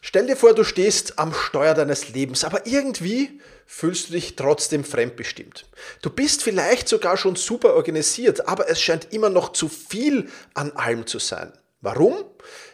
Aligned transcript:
Stell 0.00 0.26
dir 0.26 0.36
vor, 0.36 0.54
du 0.54 0.64
stehst 0.64 1.18
am 1.18 1.34
Steuer 1.34 1.74
deines 1.74 2.10
Lebens, 2.10 2.44
aber 2.44 2.66
irgendwie 2.66 3.40
fühlst 3.66 4.08
du 4.08 4.12
dich 4.12 4.36
trotzdem 4.36 4.84
fremdbestimmt. 4.84 5.66
Du 6.02 6.10
bist 6.10 6.42
vielleicht 6.42 6.88
sogar 6.88 7.16
schon 7.16 7.36
super 7.36 7.74
organisiert, 7.74 8.48
aber 8.48 8.70
es 8.70 8.80
scheint 8.80 9.12
immer 9.12 9.28
noch 9.28 9.52
zu 9.52 9.68
viel 9.68 10.30
an 10.54 10.72
allem 10.72 11.06
zu 11.06 11.18
sein. 11.18 11.52
Warum? 11.80 12.24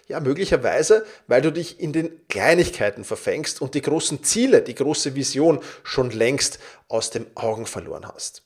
Ja, 0.07 0.21
möglicherweise, 0.21 1.07
weil 1.27 1.41
du 1.41 1.51
dich 1.51 1.81
in 1.81 1.93
den 1.93 2.27
Kleinigkeiten 2.29 3.05
verfängst 3.05 3.61
und 3.61 3.75
die 3.75 3.83
großen 3.83 4.23
Ziele, 4.23 4.63
die 4.63 4.75
große 4.75 5.15
Vision 5.15 5.61
schon 5.83 6.11
längst 6.11 6.59
aus 6.89 7.11
den 7.11 7.27
Augen 7.37 7.67
verloren 7.67 8.07
hast. 8.07 8.43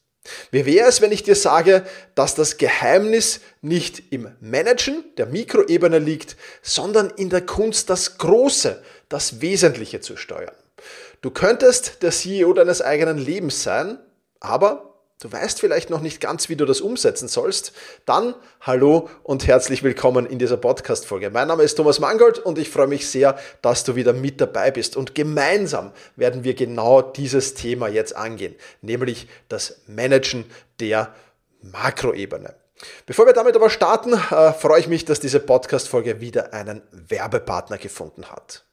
Wie 0.51 0.67
wäre 0.67 0.89
es, 0.89 1.01
wenn 1.01 1.13
ich 1.13 1.23
dir 1.23 1.35
sage, 1.35 1.85
dass 2.15 2.35
das 2.35 2.57
Geheimnis 2.57 3.41
nicht 3.63 4.13
im 4.13 4.31
Managen 4.41 5.05
der 5.17 5.27
Mikroebene 5.27 5.99
liegt, 5.99 6.37
sondern 6.63 7.11
in 7.11 7.31
der 7.31 7.43
Kunst, 7.43 7.91
das 7.91 8.19
Große, 8.19 8.83
das 9.09 9.41
Wesentliche 9.41 10.01
zu 10.01 10.17
steuern? 10.17 10.55
Du 11.21 11.31
könntest 11.31 12.03
der 12.03 12.13
CEO 12.13 12.53
deines 12.53 12.81
eigenen 12.81 13.19
Lebens 13.19 13.63
sein, 13.63 13.99
aber 14.41 14.88
Du 15.21 15.33
weißt 15.33 15.59
vielleicht 15.59 15.91
noch 15.91 16.01
nicht 16.01 16.21
ganz, 16.21 16.49
wie 16.49 16.55
du 16.55 16.65
das 16.65 16.81
umsetzen 16.81 17.27
sollst? 17.27 17.73
Dann 18.05 18.37
hallo 18.61 19.11
und 19.25 19.49
herzlich 19.49 19.83
willkommen 19.83 20.27
in 20.27 20.39
dieser 20.39 20.57
Podcast-Folge. 20.57 21.31
Mein 21.31 21.49
Name 21.49 21.65
ist 21.65 21.75
Thomas 21.75 21.99
Mangold 21.99 22.39
und 22.39 22.57
ich 22.57 22.71
freue 22.71 22.87
mich 22.87 23.09
sehr, 23.09 23.37
dass 23.61 23.83
du 23.83 23.97
wieder 23.97 24.13
mit 24.13 24.41
dabei 24.41 24.71
bist. 24.71 24.97
Und 24.97 25.17
gemeinsam 25.17 25.91
werden 26.15 26.45
wir 26.45 26.55
genau 26.55 27.03
dieses 27.03 27.55
Thema 27.55 27.89
jetzt 27.89 28.15
angehen, 28.15 28.55
nämlich 28.81 29.27
das 29.49 29.81
Managen 29.89 30.45
der 30.79 31.13
Makroebene. 31.63 32.55
Bevor 33.05 33.27
wir 33.27 33.33
damit 33.33 33.57
aber 33.57 33.71
starten, 33.71 34.13
äh, 34.13 34.53
freue 34.53 34.79
ich 34.79 34.87
mich, 34.87 35.05
dass 35.05 35.19
diese 35.19 35.41
Podcast-Folge 35.41 36.21
wieder 36.21 36.55
einen 36.55 36.81
Werbepartner 36.93 37.79
gefunden 37.79 38.27
hat. 38.31 38.65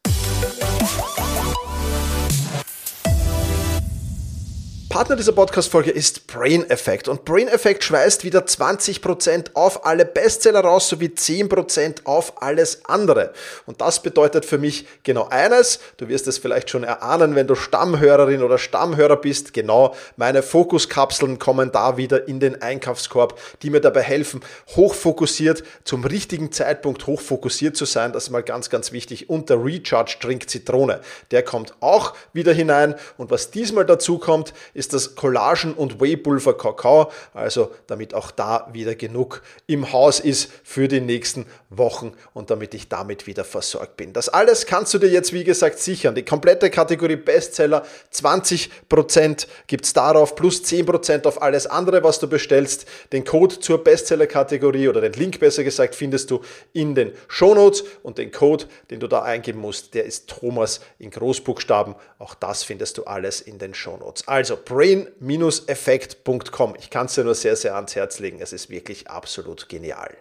Partner 4.96 5.18
dieser 5.18 5.34
Podcast-Folge 5.34 5.92
ist 5.92 6.26
Brain 6.26 6.70
Effect. 6.70 7.10
Und 7.10 7.26
Brain 7.26 7.50
Effect 7.50 7.84
schweißt 7.84 8.24
wieder 8.24 8.46
20% 8.46 9.48
auf 9.54 9.86
alle 9.86 10.06
Bestseller 10.06 10.62
raus 10.62 10.88
sowie 10.88 11.08
10% 11.08 12.06
auf 12.06 12.42
alles 12.42 12.86
andere. 12.86 13.34
Und 13.66 13.82
das 13.82 14.02
bedeutet 14.02 14.46
für 14.46 14.58
mich 14.58 14.88
genau 15.04 15.28
eines. 15.28 15.82
Du 15.98 16.08
wirst 16.08 16.28
es 16.28 16.38
vielleicht 16.38 16.70
schon 16.70 16.86
erahnen, 16.86 17.36
wenn 17.36 17.46
du 17.46 17.56
Stammhörerin 17.56 18.42
oder 18.42 18.58
Stammhörer 18.58 19.18
bist. 19.18 19.54
Genau, 19.54 19.94
meine 20.16 20.42
Fokuskapseln 20.42 21.40
kommen 21.40 21.74
da 21.74 21.98
wieder 21.98 22.30
in 22.30 22.40
den 22.40 22.62
Einkaufskorb, 22.62 23.38
die 23.64 23.72
mir 23.72 23.82
dabei 23.82 24.02
helfen, 24.02 24.40
hochfokussiert 24.78 25.64
zum 25.84 26.06
richtigen 26.06 26.54
Zeitpunkt 26.54 27.06
hochfokussiert 27.06 27.76
zu 27.76 27.84
sein. 27.84 28.14
Das 28.14 28.24
ist 28.24 28.30
mal 28.30 28.44
ganz, 28.44 28.70
ganz 28.70 28.94
wichtig. 28.94 29.30
Und 29.30 29.50
der 29.50 29.62
Recharge 29.62 30.16
Drink 30.22 30.50
Zitrone, 30.50 31.02
der 31.32 31.44
kommt 31.44 31.74
auch 31.82 32.14
wieder 32.32 32.54
hinein. 32.54 32.96
Und 33.18 33.30
was 33.30 33.52
diesmal 33.52 33.86
dazu 33.86 34.20
kommt, 34.20 34.54
ist 34.74 34.85
ist 34.86 34.94
das 34.94 35.16
Collagen- 35.16 35.74
und 35.74 36.00
Whey-Pulver 36.00 36.56
Kakao, 36.56 37.12
also 37.34 37.72
damit 37.88 38.14
auch 38.14 38.30
da 38.30 38.70
wieder 38.72 38.94
genug 38.94 39.42
im 39.66 39.92
Haus 39.92 40.20
ist 40.20 40.52
für 40.64 40.88
die 40.88 41.02
nächsten 41.02 41.48
Wochen 41.70 42.14
und 42.34 42.52
damit 42.52 42.76
ich 42.76 42.88
damit 42.88 43.26
wieder 43.26 43.44
versorgt 43.44 43.98
bin. 43.98 44.14
Das 44.14 44.30
alles 44.30 44.68
kannst 44.68 44.94
du 44.94 45.00
dir 45.00 45.10
jetzt, 45.10 45.34
wie 45.34 45.44
gesagt, 45.44 45.80
sichern. 45.80 46.14
Die 46.14 46.24
komplette 46.24 46.70
Kategorie 46.70 47.16
Bestseller, 47.16 47.84
20% 48.14 49.48
gibt 49.66 49.86
es 49.86 49.94
darauf, 49.94 50.36
plus 50.36 50.62
10% 50.64 51.26
auf 51.26 51.42
alles 51.42 51.66
andere, 51.66 52.04
was 52.04 52.20
du 52.20 52.28
bestellst. 52.28 52.86
Den 53.12 53.26
Code 53.26 53.60
zur 53.60 53.84
Bestseller-Kategorie 53.84 54.88
oder 54.88 55.02
den 55.02 55.14
Link 55.14 55.40
besser 55.40 55.64
gesagt 55.64 55.96
findest 55.96 56.30
du 56.30 56.42
in 56.74 56.94
den 56.94 57.12
Shownotes 57.28 57.84
und 58.04 58.20
den 58.20 58.32
Code, 58.32 58.66
den 58.92 59.00
du 59.00 59.08
da 59.08 59.24
eingeben 59.24 59.60
musst, 59.60 59.96
der 59.96 60.06
ist 60.06 60.30
Thomas 60.30 60.82
in 61.00 61.10
Großbuchstaben. 61.10 61.96
Auch 62.20 62.36
das 62.36 62.64
findest 62.64 63.00
du 63.00 63.06
alles 63.06 63.42
in 63.42 63.58
den 63.58 63.74
Shownotes. 63.74 64.28
Also 64.28 64.56
brain-effekt.com. 64.76 66.76
Ich 66.78 66.90
kann 66.90 67.06
es 67.06 67.16
dir 67.16 67.24
nur 67.24 67.34
sehr, 67.34 67.56
sehr 67.56 67.76
ans 67.76 67.96
Herz 67.96 68.20
legen. 68.20 68.40
Es 68.42 68.52
ist 68.52 68.70
wirklich 68.70 69.10
absolut 69.10 69.70
genial. 69.70 70.18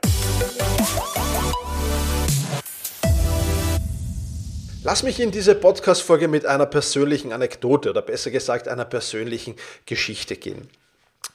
Lass 4.84 5.02
mich 5.02 5.18
in 5.18 5.32
diese 5.32 5.56
Podcast-Folge 5.56 6.28
mit 6.28 6.46
einer 6.46 6.66
persönlichen 6.66 7.32
Anekdote 7.32 7.90
oder 7.90 8.02
besser 8.02 8.30
gesagt 8.30 8.68
einer 8.68 8.84
persönlichen 8.84 9.56
Geschichte 9.86 10.36
gehen. 10.36 10.68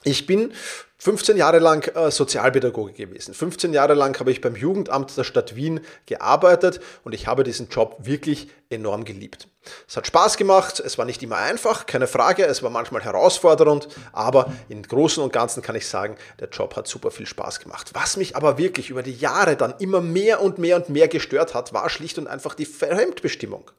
Ich 0.02 0.26
bin 0.26 0.52
15 1.00 1.38
Jahre 1.38 1.60
lang 1.60 1.86
äh, 1.94 2.10
Sozialpädagoge 2.10 2.92
gewesen. 2.92 3.32
15 3.32 3.72
Jahre 3.72 3.94
lang 3.94 4.18
habe 4.20 4.30
ich 4.30 4.42
beim 4.42 4.54
Jugendamt 4.54 5.16
der 5.16 5.24
Stadt 5.24 5.56
Wien 5.56 5.80
gearbeitet 6.04 6.80
und 7.04 7.14
ich 7.14 7.26
habe 7.26 7.42
diesen 7.42 7.68
Job 7.70 7.96
wirklich 8.00 8.50
enorm 8.68 9.04
geliebt. 9.04 9.48
Es 9.88 9.96
hat 9.96 10.06
Spaß 10.06 10.36
gemacht, 10.36 10.78
es 10.78 10.98
war 10.98 11.06
nicht 11.06 11.22
immer 11.22 11.36
einfach, 11.36 11.86
keine 11.86 12.06
Frage, 12.06 12.44
es 12.44 12.62
war 12.62 12.68
manchmal 12.68 13.02
herausfordernd, 13.02 13.88
aber 14.12 14.52
im 14.68 14.82
Großen 14.82 15.22
und 15.22 15.32
Ganzen 15.32 15.62
kann 15.62 15.74
ich 15.74 15.86
sagen, 15.86 16.16
der 16.38 16.50
Job 16.50 16.76
hat 16.76 16.86
super 16.86 17.10
viel 17.10 17.26
Spaß 17.26 17.60
gemacht. 17.60 17.90
Was 17.94 18.18
mich 18.18 18.36
aber 18.36 18.58
wirklich 18.58 18.90
über 18.90 19.02
die 19.02 19.14
Jahre 19.14 19.56
dann 19.56 19.74
immer 19.78 20.02
mehr 20.02 20.42
und 20.42 20.58
mehr 20.58 20.76
und 20.76 20.90
mehr 20.90 21.08
gestört 21.08 21.54
hat, 21.54 21.72
war 21.72 21.88
schlicht 21.88 22.18
und 22.18 22.26
einfach 22.26 22.54
die 22.54 22.66
Fremdbestimmung. 22.66 23.70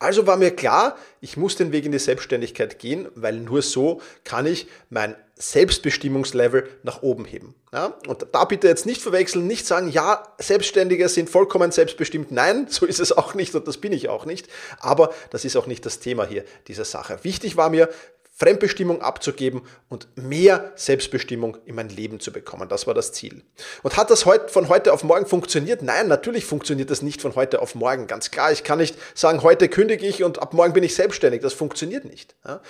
Also 0.00 0.26
war 0.26 0.38
mir 0.38 0.50
klar, 0.50 0.96
ich 1.20 1.36
muss 1.36 1.56
den 1.56 1.72
Weg 1.72 1.84
in 1.84 1.92
die 1.92 1.98
Selbstständigkeit 1.98 2.78
gehen, 2.78 3.08
weil 3.14 3.36
nur 3.36 3.60
so 3.60 4.00
kann 4.24 4.46
ich 4.46 4.66
mein 4.88 5.14
Selbstbestimmungslevel 5.36 6.66
nach 6.82 7.02
oben 7.02 7.26
heben. 7.26 7.54
Ja? 7.70 7.98
Und 8.06 8.26
da 8.32 8.46
bitte 8.46 8.66
jetzt 8.66 8.86
nicht 8.86 9.02
verwechseln, 9.02 9.46
nicht 9.46 9.66
sagen, 9.66 9.90
ja, 9.90 10.26
Selbstständige 10.38 11.06
sind 11.10 11.28
vollkommen 11.28 11.70
selbstbestimmt. 11.70 12.32
Nein, 12.32 12.66
so 12.70 12.86
ist 12.86 12.98
es 12.98 13.12
auch 13.12 13.34
nicht 13.34 13.54
und 13.54 13.68
das 13.68 13.76
bin 13.76 13.92
ich 13.92 14.08
auch 14.08 14.24
nicht. 14.24 14.48
Aber 14.78 15.12
das 15.28 15.44
ist 15.44 15.54
auch 15.56 15.66
nicht 15.66 15.84
das 15.84 15.98
Thema 15.98 16.26
hier 16.26 16.44
dieser 16.66 16.86
Sache. 16.86 17.18
Wichtig 17.22 17.58
war 17.58 17.68
mir, 17.68 17.90
Fremdbestimmung 18.40 19.02
abzugeben 19.02 19.60
und 19.90 20.08
mehr 20.16 20.72
Selbstbestimmung 20.74 21.58
in 21.66 21.74
mein 21.74 21.90
Leben 21.90 22.20
zu 22.20 22.32
bekommen. 22.32 22.70
Das 22.70 22.86
war 22.86 22.94
das 22.94 23.12
Ziel. 23.12 23.42
Und 23.82 23.98
hat 23.98 24.10
das 24.10 24.22
von 24.22 24.68
heute 24.70 24.94
auf 24.94 25.04
morgen 25.04 25.26
funktioniert? 25.26 25.82
Nein, 25.82 26.08
natürlich 26.08 26.46
funktioniert 26.46 26.90
das 26.90 27.02
nicht 27.02 27.20
von 27.20 27.36
heute 27.36 27.60
auf 27.60 27.74
morgen. 27.74 28.06
Ganz 28.06 28.30
klar, 28.30 28.50
ich 28.50 28.64
kann 28.64 28.78
nicht 28.78 28.96
sagen, 29.14 29.42
heute 29.42 29.68
kündige 29.68 30.06
ich 30.06 30.24
und 30.24 30.40
ab 30.40 30.54
morgen 30.54 30.72
bin 30.72 30.82
ich 30.82 30.94
selbstständig. 30.94 31.42
Das 31.42 31.52
funktioniert 31.52 32.06
nicht. 32.06 32.34
Ja? 32.46 32.62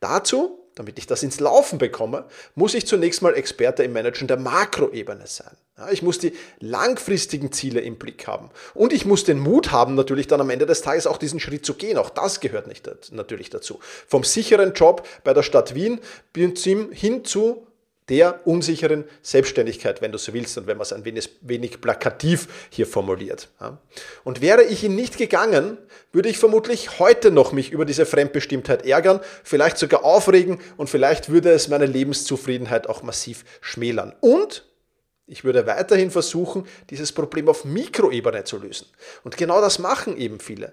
Dazu 0.00 0.64
damit 0.78 0.98
ich 0.98 1.06
das 1.06 1.22
ins 1.22 1.40
Laufen 1.40 1.78
bekomme, 1.78 2.24
muss 2.54 2.74
ich 2.74 2.86
zunächst 2.86 3.20
mal 3.20 3.34
Experte 3.34 3.82
im 3.82 3.92
Managen 3.92 4.28
der 4.28 4.36
Makroebene 4.36 5.26
sein. 5.26 5.56
Ja, 5.76 5.90
ich 5.90 6.02
muss 6.02 6.18
die 6.18 6.32
langfristigen 6.60 7.52
Ziele 7.52 7.80
im 7.80 7.96
Blick 7.96 8.26
haben. 8.26 8.50
Und 8.74 8.92
ich 8.92 9.04
muss 9.04 9.24
den 9.24 9.38
Mut 9.38 9.70
haben, 9.70 9.94
natürlich 9.94 10.26
dann 10.26 10.40
am 10.40 10.50
Ende 10.50 10.66
des 10.66 10.82
Tages 10.82 11.06
auch 11.06 11.18
diesen 11.18 11.40
Schritt 11.40 11.64
zu 11.64 11.74
gehen. 11.74 11.98
Auch 11.98 12.10
das 12.10 12.40
gehört 12.40 12.66
nicht, 12.66 12.88
natürlich 13.12 13.50
dazu. 13.50 13.78
Vom 14.06 14.24
sicheren 14.24 14.72
Job 14.72 15.06
bei 15.24 15.34
der 15.34 15.42
Stadt 15.42 15.74
Wien 15.74 16.00
hin 16.34 17.24
zu 17.24 17.67
der 18.08 18.46
unsicheren 18.46 19.04
Selbstständigkeit, 19.22 20.00
wenn 20.00 20.12
du 20.12 20.18
so 20.18 20.32
willst 20.32 20.56
und 20.58 20.66
wenn 20.66 20.76
man 20.76 20.82
es 20.82 20.92
ein 20.92 21.04
wenig, 21.04 21.30
wenig 21.42 21.80
plakativ 21.80 22.48
hier 22.70 22.86
formuliert. 22.86 23.48
Und 24.24 24.40
wäre 24.40 24.64
ich 24.64 24.84
ihn 24.84 24.94
nicht 24.94 25.18
gegangen, 25.18 25.78
würde 26.12 26.28
ich 26.28 26.38
vermutlich 26.38 26.98
heute 26.98 27.30
noch 27.30 27.52
mich 27.52 27.70
über 27.70 27.84
diese 27.84 28.06
Fremdbestimmtheit 28.06 28.86
ärgern, 28.86 29.20
vielleicht 29.44 29.78
sogar 29.78 30.04
aufregen 30.04 30.58
und 30.76 30.88
vielleicht 30.88 31.28
würde 31.28 31.50
es 31.50 31.68
meine 31.68 31.86
Lebenszufriedenheit 31.86 32.88
auch 32.88 33.02
massiv 33.02 33.44
schmälern. 33.60 34.14
Und 34.20 34.64
ich 35.26 35.44
würde 35.44 35.66
weiterhin 35.66 36.10
versuchen, 36.10 36.66
dieses 36.88 37.12
Problem 37.12 37.48
auf 37.48 37.66
Mikroebene 37.66 38.44
zu 38.44 38.58
lösen. 38.58 38.86
Und 39.24 39.36
genau 39.36 39.60
das 39.60 39.78
machen 39.78 40.16
eben 40.16 40.40
viele. 40.40 40.72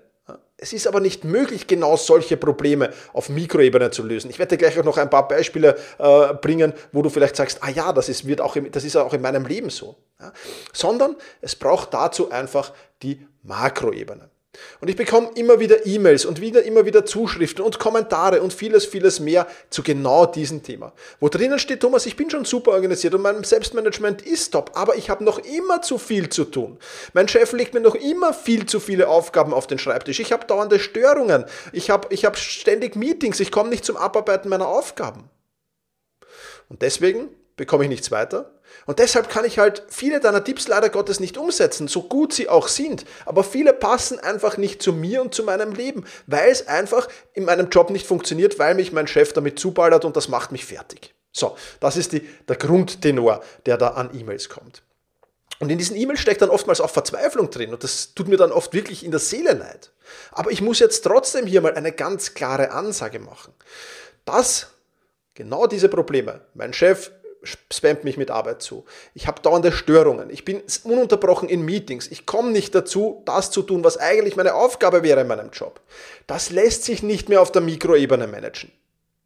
Es 0.58 0.74
ist 0.74 0.88
aber 0.88 1.00
nicht 1.00 1.24
möglich, 1.24 1.68
genau 1.68 1.98
solche 1.98 2.38
Probleme 2.38 2.92
auf 3.14 3.30
Mikroebene 3.30 3.92
zu 3.92 4.04
lösen. 4.04 4.30
Ich 4.30 4.40
werde 4.40 4.58
gleich 4.58 4.80
auch 4.80 4.84
noch 4.84 4.98
ein 4.98 5.10
paar 5.10 5.28
Beispiele 5.28 5.76
äh, 6.00 6.34
bringen, 6.34 6.74
wo 6.92 7.02
du 7.02 7.10
vielleicht 7.10 7.36
sagst, 7.36 7.60
ah 7.62 7.70
ja, 7.70 7.94
das 7.94 8.10
ist, 8.10 8.26
wird 8.26 8.42
auch 8.42 8.56
das 8.72 8.84
ist 8.84 8.96
auch 8.96 9.14
in 9.14 9.22
meinem 9.22 9.46
Leben 9.46 9.70
so. 9.70 9.96
Ja? 10.20 10.32
Sondern 10.74 11.18
es 11.42 11.56
braucht 11.56 11.94
dazu 11.94 12.32
einfach 12.32 12.74
die 13.04 13.28
Makroebene. 13.44 14.30
Und 14.82 14.90
ich 14.90 14.96
bekomme 14.96 15.30
immer 15.36 15.60
wieder 15.60 15.86
E-Mails 15.86 16.26
und 16.26 16.42
wieder 16.42 16.64
immer 16.64 16.86
wieder 16.86 17.06
Zuschriften 17.06 17.64
und 17.64 17.80
Kommentare 17.80 18.42
und 18.42 18.54
vieles, 18.54 18.86
vieles 18.86 19.20
mehr 19.20 19.48
zu 19.70 19.84
genau 19.84 20.26
diesem 20.26 20.64
Thema. 20.64 20.94
Wo 21.20 21.30
drinnen 21.30 21.60
steht, 21.60 21.82
Thomas, 21.82 22.06
ich 22.06 22.16
bin 22.16 22.30
schon 22.30 22.46
super 22.46 22.72
organisiert 22.72 23.14
und 23.14 23.22
mein 23.22 23.44
Selbstmanagement 23.44 24.22
ist 24.22 24.52
top, 24.52 24.72
aber 24.76 24.96
ich 24.96 25.10
habe 25.10 25.24
noch 25.24 25.40
immer 25.40 25.82
zu 25.82 25.98
viel 25.98 26.30
zu 26.30 26.46
tun. 26.46 26.78
Mein 27.14 27.28
Chef 27.28 27.52
legt 27.52 27.74
mir 27.74 27.82
noch 27.82 27.96
immer 27.96 28.34
viel 28.34 28.66
zu 28.66 28.80
viele 28.80 29.08
Aufgaben 29.08 29.54
auf 29.54 29.68
den 29.68 29.80
Schreibtisch. 29.80 30.20
Ich 30.20 30.32
habe 30.32 30.46
dauernde 30.46 30.80
Störungen. 30.80 31.46
Ich 31.72 31.90
habe 31.90 32.08
ich 32.12 32.26
hab 32.26 32.38
ständig 32.38 32.96
Meetings. 32.96 33.40
Ich 33.40 33.52
komme 33.52 33.70
nicht 33.70 33.86
zum 33.86 33.98
Abarbeiten 33.98 34.50
meiner 34.50 34.68
Aufgaben. 34.68 35.30
Und 36.70 36.82
deswegen 36.82 37.30
bekomme 37.56 37.84
ich 37.86 37.90
nichts 37.90 38.12
weiter. 38.12 38.52
Und 38.86 39.00
deshalb 39.00 39.30
kann 39.30 39.46
ich 39.46 39.58
halt 39.58 39.84
viele 39.88 40.20
deiner 40.20 40.44
Tipps 40.44 40.68
leider 40.68 40.90
Gottes 40.90 41.20
nicht 41.20 41.38
umsetzen, 41.38 41.88
so 41.88 42.04
gut 42.04 42.34
sie 42.34 42.50
auch 42.50 42.68
sind. 42.68 43.06
Aber 43.26 43.44
viele 43.44 43.74
passen 43.74 44.20
einfach 44.20 44.58
nicht 44.58 44.82
zu 44.82 44.94
mir 44.94 45.22
und 45.22 45.34
zu 45.34 45.44
meinem 45.44 45.74
Leben, 45.74 46.06
weil 46.28 46.52
es 46.52 46.68
einfach 46.68 47.08
in 47.34 47.46
meinem 47.46 47.70
Job 47.70 47.90
nicht 47.90 48.06
funktioniert, 48.06 48.60
weil 48.60 48.76
mich 48.76 48.92
mein 48.92 49.08
Chef 49.08 49.34
damit 49.34 49.60
zuballert 49.60 50.06
und 50.06 50.18
das 50.18 50.28
macht 50.28 50.52
mich 50.52 50.66
fertig. 50.66 51.14
So, 51.32 51.58
das 51.80 51.98
ist 51.98 52.14
die, 52.14 52.22
der 52.48 52.56
Grundtenor, 52.56 53.42
der 53.66 53.78
da 53.78 53.90
an 53.90 54.18
E-Mails 54.18 54.50
kommt. 54.50 54.84
Und 55.60 55.70
in 55.70 55.78
diesen 55.78 55.96
E-Mails 55.96 56.20
steckt 56.20 56.42
dann 56.42 56.50
oftmals 56.50 56.82
auch 56.82 56.90
Verzweiflung 56.90 57.50
drin 57.50 57.74
und 57.74 57.84
das 57.84 58.14
tut 58.14 58.28
mir 58.28 58.38
dann 58.38 58.52
oft 58.52 58.74
wirklich 58.74 59.06
in 59.06 59.12
der 59.12 59.20
Seele 59.20 59.54
leid. 59.54 59.92
Aber 60.32 60.52
ich 60.52 60.62
muss 60.62 60.80
jetzt 60.80 61.02
trotzdem 61.02 61.46
hier 61.46 61.62
mal 61.62 61.76
eine 61.76 61.92
ganz 61.92 62.34
klare 62.34 62.72
Ansage 62.72 63.20
machen. 63.20 63.54
Das, 64.26 64.68
genau 65.34 65.66
diese 65.68 65.88
Probleme, 65.88 66.42
mein 66.54 66.74
Chef 66.74 67.12
spammt 67.46 68.04
mich 68.04 68.18
mit 68.18 68.32
Arbeit 68.32 68.62
zu. 68.62 68.86
Ich 69.14 69.28
habe 69.28 69.42
dauernde 69.42 69.72
Störungen. 69.72 70.30
Ich 70.30 70.46
bin 70.46 70.62
ununterbrochen 70.84 71.50
in 71.50 71.64
Meetings. 71.64 72.08
Ich 72.08 72.26
komme 72.26 72.52
nicht 72.52 72.76
dazu, 72.76 73.22
das 73.26 73.52
zu 73.52 73.62
tun, 73.62 73.84
was 73.84 73.98
eigentlich 73.98 74.36
meine 74.36 74.56
Aufgabe 74.56 75.04
wäre 75.04 75.22
in 75.22 75.28
meinem 75.28 75.52
Job. 75.52 75.82
Das 76.28 76.50
lässt 76.50 76.84
sich 76.84 77.04
nicht 77.04 77.30
mehr 77.30 77.42
auf 77.42 77.52
der 77.52 77.62
Mikroebene 77.62 78.28
managen. 78.28 78.72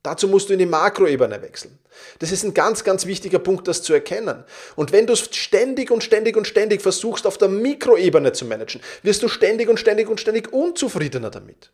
Dazu 0.04 0.30
musst 0.30 0.48
du 0.48 0.54
in 0.54 0.60
die 0.60 0.66
Makroebene 0.66 1.42
wechseln. 1.42 1.78
Das 2.20 2.32
ist 2.32 2.44
ein 2.44 2.54
ganz, 2.54 2.86
ganz 2.86 3.06
wichtiger 3.06 3.40
Punkt, 3.40 3.68
das 3.68 3.84
zu 3.84 3.94
erkennen. 3.94 4.46
Und 4.78 4.94
wenn 4.94 5.06
du 5.06 5.14
es 5.14 5.36
ständig 5.36 5.92
und 5.92 6.04
ständig 6.04 6.38
und 6.38 6.48
ständig 6.48 6.82
versuchst, 6.82 7.28
auf 7.28 7.38
der 7.38 7.50
Mikroebene 7.50 8.32
zu 8.32 8.46
managen, 8.46 8.82
wirst 9.04 9.22
du 9.24 9.28
ständig 9.28 9.68
und 9.68 9.78
ständig 9.78 10.10
und 10.10 10.20
ständig 10.20 10.54
unzufriedener 10.54 11.30
damit. 11.30 11.72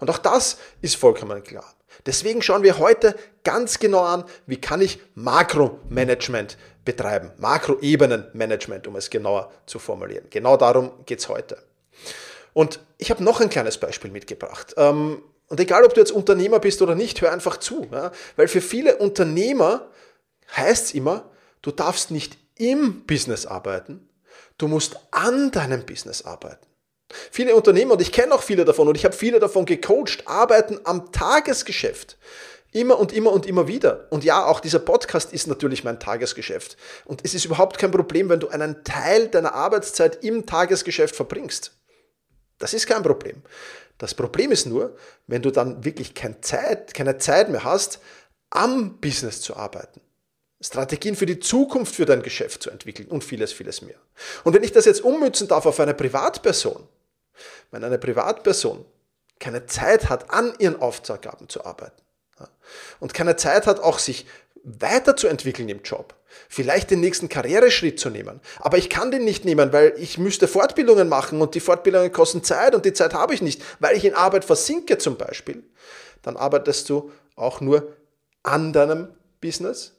Und 0.00 0.10
auch 0.10 0.18
das 0.18 0.58
ist 0.82 0.96
vollkommen 0.96 1.42
klar. 1.44 1.72
Deswegen 2.06 2.42
schauen 2.42 2.62
wir 2.62 2.78
heute 2.78 3.16
ganz 3.44 3.78
genau 3.78 4.02
an, 4.02 4.24
wie 4.46 4.60
kann 4.60 4.80
ich 4.80 5.00
Makromanagement 5.14 6.56
betreiben, 6.84 7.32
Makroebenenmanagement, 7.38 8.86
um 8.86 8.96
es 8.96 9.10
genauer 9.10 9.52
zu 9.66 9.78
formulieren. 9.78 10.26
Genau 10.30 10.56
darum 10.56 10.90
geht 11.06 11.18
es 11.18 11.28
heute. 11.28 11.62
Und 12.54 12.80
ich 12.96 13.10
habe 13.10 13.22
noch 13.22 13.40
ein 13.40 13.50
kleines 13.50 13.78
Beispiel 13.78 14.10
mitgebracht. 14.10 14.74
Ähm, 14.76 15.22
und 15.48 15.60
egal, 15.60 15.84
ob 15.84 15.94
du 15.94 16.00
jetzt 16.00 16.12
Unternehmer 16.12 16.60
bist 16.60 16.82
oder 16.82 16.94
nicht, 16.94 17.20
hör 17.20 17.32
einfach 17.32 17.58
zu. 17.58 17.90
Weil 18.36 18.48
für 18.48 18.60
viele 18.60 18.96
Unternehmer 18.96 19.88
heißt 20.56 20.86
es 20.86 20.94
immer, 20.94 21.30
du 21.62 21.70
darfst 21.70 22.10
nicht 22.10 22.38
im 22.56 23.04
Business 23.06 23.46
arbeiten, 23.46 24.08
du 24.58 24.68
musst 24.68 24.98
an 25.10 25.50
deinem 25.50 25.86
Business 25.86 26.22
arbeiten. 26.22 26.66
Viele 27.30 27.56
Unternehmer, 27.56 27.94
und 27.94 28.02
ich 28.02 28.12
kenne 28.12 28.34
auch 28.34 28.42
viele 28.42 28.64
davon, 28.64 28.88
und 28.88 28.96
ich 28.96 29.04
habe 29.04 29.16
viele 29.16 29.38
davon 29.38 29.64
gecoacht, 29.64 30.26
arbeiten 30.26 30.80
am 30.84 31.10
Tagesgeschäft. 31.12 32.18
Immer 32.70 32.98
und 32.98 33.12
immer 33.12 33.32
und 33.32 33.46
immer 33.46 33.66
wieder. 33.66 34.06
Und 34.10 34.24
ja, 34.24 34.44
auch 34.44 34.60
dieser 34.60 34.78
Podcast 34.78 35.32
ist 35.32 35.46
natürlich 35.46 35.84
mein 35.84 35.98
Tagesgeschäft. 35.98 36.76
Und 37.06 37.24
es 37.24 37.32
ist 37.32 37.46
überhaupt 37.46 37.78
kein 37.78 37.90
Problem, 37.90 38.28
wenn 38.28 38.40
du 38.40 38.48
einen 38.48 38.84
Teil 38.84 39.28
deiner 39.28 39.54
Arbeitszeit 39.54 40.22
im 40.22 40.44
Tagesgeschäft 40.44 41.16
verbringst. 41.16 41.72
Das 42.58 42.74
ist 42.74 42.86
kein 42.86 43.02
Problem. 43.02 43.42
Das 43.96 44.14
Problem 44.14 44.52
ist 44.52 44.66
nur, 44.66 44.96
wenn 45.26 45.40
du 45.40 45.50
dann 45.50 45.84
wirklich 45.84 46.14
keine 46.14 46.40
Zeit, 46.42 46.92
keine 46.92 47.16
Zeit 47.16 47.48
mehr 47.48 47.64
hast, 47.64 48.00
am 48.50 48.98
Business 49.00 49.40
zu 49.40 49.56
arbeiten. 49.56 50.00
Strategien 50.60 51.16
für 51.16 51.26
die 51.26 51.40
Zukunft 51.40 51.94
für 51.94 52.04
dein 52.04 52.22
Geschäft 52.22 52.62
zu 52.62 52.70
entwickeln 52.70 53.08
und 53.08 53.24
vieles, 53.24 53.52
vieles 53.52 53.80
mehr. 53.80 53.98
Und 54.44 54.54
wenn 54.54 54.64
ich 54.64 54.72
das 54.72 54.84
jetzt 54.84 55.02
ummützen 55.02 55.48
darf 55.48 55.66
auf 55.66 55.78
eine 55.80 55.94
Privatperson, 55.94 56.86
wenn 57.70 57.84
eine 57.84 57.98
Privatperson 57.98 58.84
keine 59.38 59.66
Zeit 59.66 60.08
hat, 60.08 60.30
an 60.30 60.54
ihren 60.58 60.80
Aufgaben 60.80 61.48
zu 61.48 61.64
arbeiten 61.64 62.02
und 63.00 63.14
keine 63.14 63.36
Zeit 63.36 63.66
hat, 63.66 63.80
auch 63.80 63.98
sich 63.98 64.26
weiterzuentwickeln 64.64 65.68
im 65.68 65.82
Job, 65.82 66.14
vielleicht 66.48 66.90
den 66.90 67.00
nächsten 67.00 67.28
Karriereschritt 67.28 67.98
zu 67.98 68.10
nehmen. 68.10 68.40
Aber 68.58 68.76
ich 68.76 68.90
kann 68.90 69.10
den 69.10 69.24
nicht 69.24 69.44
nehmen, 69.44 69.72
weil 69.72 69.94
ich 69.96 70.18
müsste 70.18 70.48
Fortbildungen 70.48 71.08
machen 71.08 71.40
und 71.40 71.54
die 71.54 71.60
Fortbildungen 71.60 72.12
kosten 72.12 72.42
Zeit 72.42 72.74
und 72.74 72.84
die 72.84 72.92
Zeit 72.92 73.14
habe 73.14 73.34
ich 73.34 73.42
nicht, 73.42 73.62
weil 73.80 73.96
ich 73.96 74.04
in 74.04 74.14
Arbeit 74.14 74.44
versinke 74.44 74.98
zum 74.98 75.16
Beispiel. 75.16 75.62
Dann 76.22 76.36
arbeitest 76.36 76.88
du 76.90 77.12
auch 77.36 77.60
nur 77.60 77.96
an 78.42 78.72
deinem 78.72 79.08
Business, 79.40 79.94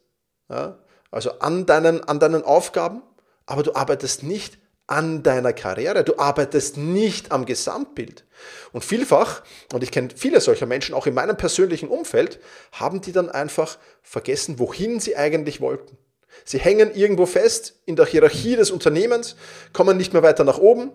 ja, 0.50 0.78
also 1.12 1.40
an 1.40 1.66
deinen, 1.66 2.04
an 2.04 2.20
deinen 2.20 2.44
Aufgaben, 2.44 3.02
aber 3.46 3.64
du 3.64 3.74
arbeitest 3.74 4.24
nicht 4.24 4.60
an 4.90 5.22
deiner 5.24 5.54
Karriere. 5.54 6.04
Du 6.04 6.18
arbeitest 6.18 6.78
nicht 6.78 7.32
am 7.32 7.46
Gesamtbild. 7.46 8.26
Und 8.72 8.84
vielfach, 8.84 9.44
und 9.72 9.84
ich 9.84 9.92
kenne 9.92 10.10
viele 10.16 10.42
solcher 10.42 10.66
Menschen 10.66 10.96
auch 10.96 11.06
in 11.06 11.14
meinem 11.14 11.38
persönlichen 11.38 11.90
Umfeld, 11.90 12.40
haben 12.72 13.02
die 13.02 13.12
dann 13.12 13.30
einfach 13.30 13.78
vergessen, 14.02 14.58
wohin 14.58 15.00
sie 15.00 15.16
eigentlich 15.16 15.62
wollten. 15.62 15.98
Sie 16.44 16.60
hängen 16.60 16.94
irgendwo 16.94 17.26
fest 17.26 17.80
in 17.86 17.96
der 17.96 18.06
Hierarchie 18.06 18.56
des 18.56 18.72
Unternehmens, 18.72 19.36
kommen 19.74 19.98
nicht 19.98 20.14
mehr 20.14 20.24
weiter 20.24 20.44
nach 20.44 20.58
oben, 20.58 20.92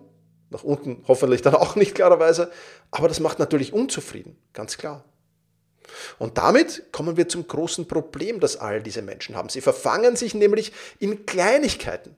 nach 0.51 0.65
unten 0.65 1.05
hoffentlich 1.07 1.43
dann 1.43 1.55
auch 1.55 1.77
nicht 1.77 1.95
klarerweise, 1.95 2.51
aber 2.91 3.09
das 3.09 3.21
macht 3.21 3.39
natürlich 3.39 3.73
unzufrieden, 3.73 4.37
ganz 4.53 4.77
klar. 4.77 5.05
Und 6.19 6.39
damit 6.39 6.93
kommen 6.93 7.17
wir 7.17 7.29
zum 7.29 7.47
großen 7.47 7.87
Problem, 7.87 8.41
das 8.41 8.57
all 8.57 8.83
diese 8.83 9.03
Menschen 9.03 9.37
haben. 9.37 9.49
Sie 9.49 9.61
verfangen 9.61 10.17
sich 10.17 10.35
nämlich 10.35 10.73
in 10.99 11.27
Kleinigkeiten. 11.27 12.17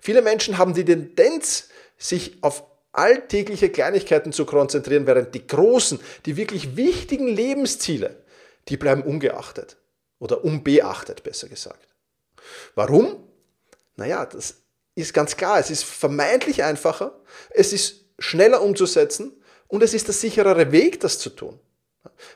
Viele 0.00 0.22
Menschen 0.22 0.58
haben 0.58 0.74
die 0.74 0.84
Tendenz, 0.84 1.68
sich 1.98 2.42
auf 2.42 2.64
alltägliche 2.92 3.70
Kleinigkeiten 3.70 4.32
zu 4.32 4.44
konzentrieren, 4.46 5.06
während 5.06 5.34
die 5.34 5.46
großen, 5.46 6.00
die 6.26 6.36
wirklich 6.36 6.76
wichtigen 6.76 7.28
Lebensziele, 7.28 8.16
die 8.68 8.76
bleiben 8.76 9.02
ungeachtet 9.02 9.76
oder 10.18 10.44
unbeachtet, 10.44 11.22
besser 11.22 11.48
gesagt. 11.48 11.86
Warum? 12.74 13.22
Naja, 13.96 14.26
das 14.26 14.56
ist 14.94 15.14
ganz 15.14 15.36
klar. 15.36 15.58
Es 15.58 15.70
ist 15.70 15.84
vermeintlich 15.84 16.64
einfacher, 16.64 17.20
es 17.50 17.72
ist 17.72 18.04
schneller 18.18 18.62
umzusetzen 18.62 19.32
Und 19.70 19.84
es 19.84 19.94
ist 19.94 20.08
der 20.08 20.14
sicherere 20.14 20.72
Weg, 20.72 20.98
das 20.98 21.20
zu 21.20 21.30
tun. 21.30 21.60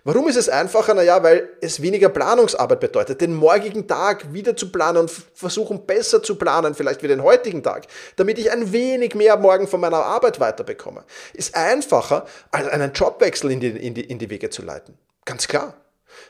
Warum 0.05 0.29
ist 0.29 0.37
es 0.37 0.49
einfacher? 0.49 0.93
Naja, 0.93 1.23
weil 1.23 1.49
es 1.61 1.81
weniger 1.81 2.11
Planungsarbeit 2.11 2.81
bedeutet, 2.81 3.21
den 3.21 3.35
morgigen 3.35 3.87
Tag 3.87 4.33
wieder 4.33 4.57
zu 4.57 4.71
planen 4.71 4.99
und 4.99 5.11
versuchen 5.11 5.87
besser 5.87 6.23
zu 6.23 6.37
planen, 6.37 6.75
vielleicht 6.75 7.03
wie 7.03 7.09
den 7.09 7.23
heutigen 7.23 7.63
Tag, 7.63 7.87
damit 8.17 8.39
ich 8.39 8.51
ein 8.51 8.73
wenig 8.73 9.15
mehr 9.15 9.37
morgen 9.37 9.67
von 9.67 9.81
meiner 9.81 10.05
Arbeit 10.05 10.41
weiterbekomme. 10.41 11.05
Ist 11.33 11.55
einfacher, 11.55 12.27
als 12.51 12.69
einen 12.69 12.93
Jobwechsel 12.93 13.51
in 13.51 13.61
die, 13.61 13.69
in 13.69 13.95
die, 13.95 14.05
in 14.05 14.19
die 14.19 14.29
Wege 14.29 14.51
zu 14.51 14.63
leiten. 14.63 14.99
Ganz 15.25 15.49
klar. 15.49 15.75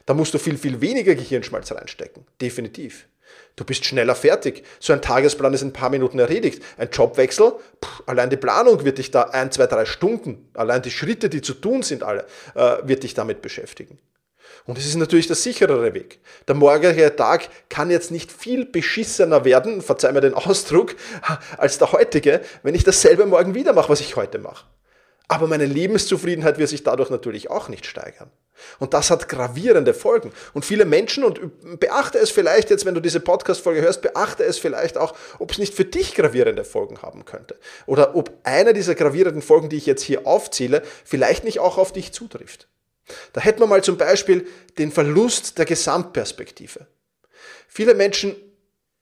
Da 0.06 0.14
musst 0.14 0.32
du 0.32 0.38
viel, 0.38 0.56
viel 0.56 0.80
weniger 0.80 1.14
Gehirnschmalz 1.14 1.72
reinstecken. 1.72 2.24
Definitiv. 2.40 3.06
Du 3.56 3.64
bist 3.64 3.84
schneller 3.84 4.14
fertig. 4.14 4.64
So 4.80 4.92
ein 4.92 5.00
Tagesplan 5.00 5.54
ist 5.54 5.62
in 5.62 5.68
ein 5.68 5.72
paar 5.72 5.90
Minuten 5.90 6.18
erledigt. 6.18 6.62
Ein 6.76 6.88
Jobwechsel, 6.90 7.52
pff, 7.84 8.02
allein 8.06 8.30
die 8.30 8.36
Planung 8.36 8.84
wird 8.84 8.98
dich 8.98 9.10
da 9.10 9.22
ein, 9.22 9.52
zwei, 9.52 9.66
drei 9.66 9.84
Stunden, 9.84 10.48
allein 10.54 10.82
die 10.82 10.90
Schritte, 10.90 11.28
die 11.28 11.40
zu 11.40 11.54
tun 11.54 11.82
sind, 11.82 12.02
alle, 12.02 12.26
äh, 12.54 12.78
wird 12.82 13.04
dich 13.04 13.14
damit 13.14 13.42
beschäftigen. 13.42 13.98
Und 14.66 14.78
es 14.78 14.86
ist 14.86 14.96
natürlich 14.96 15.26
der 15.26 15.36
sicherere 15.36 15.94
Weg. 15.94 16.20
Der 16.48 16.54
morgige 16.54 17.14
Tag 17.14 17.48
kann 17.68 17.90
jetzt 17.90 18.10
nicht 18.10 18.32
viel 18.32 18.64
beschissener 18.64 19.44
werden, 19.44 19.82
verzeih 19.82 20.12
mir 20.12 20.20
den 20.20 20.34
Ausdruck, 20.34 20.96
als 21.58 21.78
der 21.78 21.92
heutige, 21.92 22.40
wenn 22.62 22.74
ich 22.74 22.84
dasselbe 22.84 23.26
morgen 23.26 23.54
wieder 23.54 23.72
mache, 23.72 23.90
was 23.90 24.00
ich 24.00 24.16
heute 24.16 24.38
mache. 24.38 24.64
Aber 25.28 25.46
meine 25.46 25.64
Lebenszufriedenheit 25.64 26.58
wird 26.58 26.68
sich 26.68 26.82
dadurch 26.82 27.08
natürlich 27.08 27.50
auch 27.50 27.68
nicht 27.68 27.86
steigern. 27.86 28.30
Und 28.78 28.94
das 28.94 29.10
hat 29.10 29.28
gravierende 29.28 29.94
Folgen. 29.94 30.32
Und 30.52 30.64
viele 30.64 30.84
Menschen, 30.84 31.24
und 31.24 31.80
beachte 31.80 32.18
es 32.18 32.30
vielleicht 32.30 32.70
jetzt, 32.70 32.84
wenn 32.84 32.94
du 32.94 33.00
diese 33.00 33.20
Podcast-Folge 33.20 33.80
hörst, 33.80 34.02
beachte 34.02 34.44
es 34.44 34.58
vielleicht 34.58 34.98
auch, 34.98 35.14
ob 35.38 35.50
es 35.50 35.58
nicht 35.58 35.74
für 35.74 35.84
dich 35.84 36.14
gravierende 36.14 36.64
Folgen 36.64 37.00
haben 37.02 37.24
könnte. 37.24 37.58
Oder 37.86 38.14
ob 38.14 38.32
eine 38.44 38.74
dieser 38.74 38.94
gravierenden 38.94 39.42
Folgen, 39.42 39.70
die 39.70 39.76
ich 39.76 39.86
jetzt 39.86 40.02
hier 40.02 40.26
aufzähle, 40.26 40.82
vielleicht 41.04 41.44
nicht 41.44 41.58
auch 41.58 41.78
auf 41.78 41.92
dich 41.92 42.12
zutrifft. 42.12 42.68
Da 43.32 43.40
hätten 43.40 43.60
wir 43.60 43.66
mal 43.66 43.82
zum 43.82 43.96
Beispiel 43.96 44.46
den 44.78 44.92
Verlust 44.92 45.58
der 45.58 45.64
Gesamtperspektive. 45.64 46.86
Viele 47.66 47.94
Menschen 47.94 48.36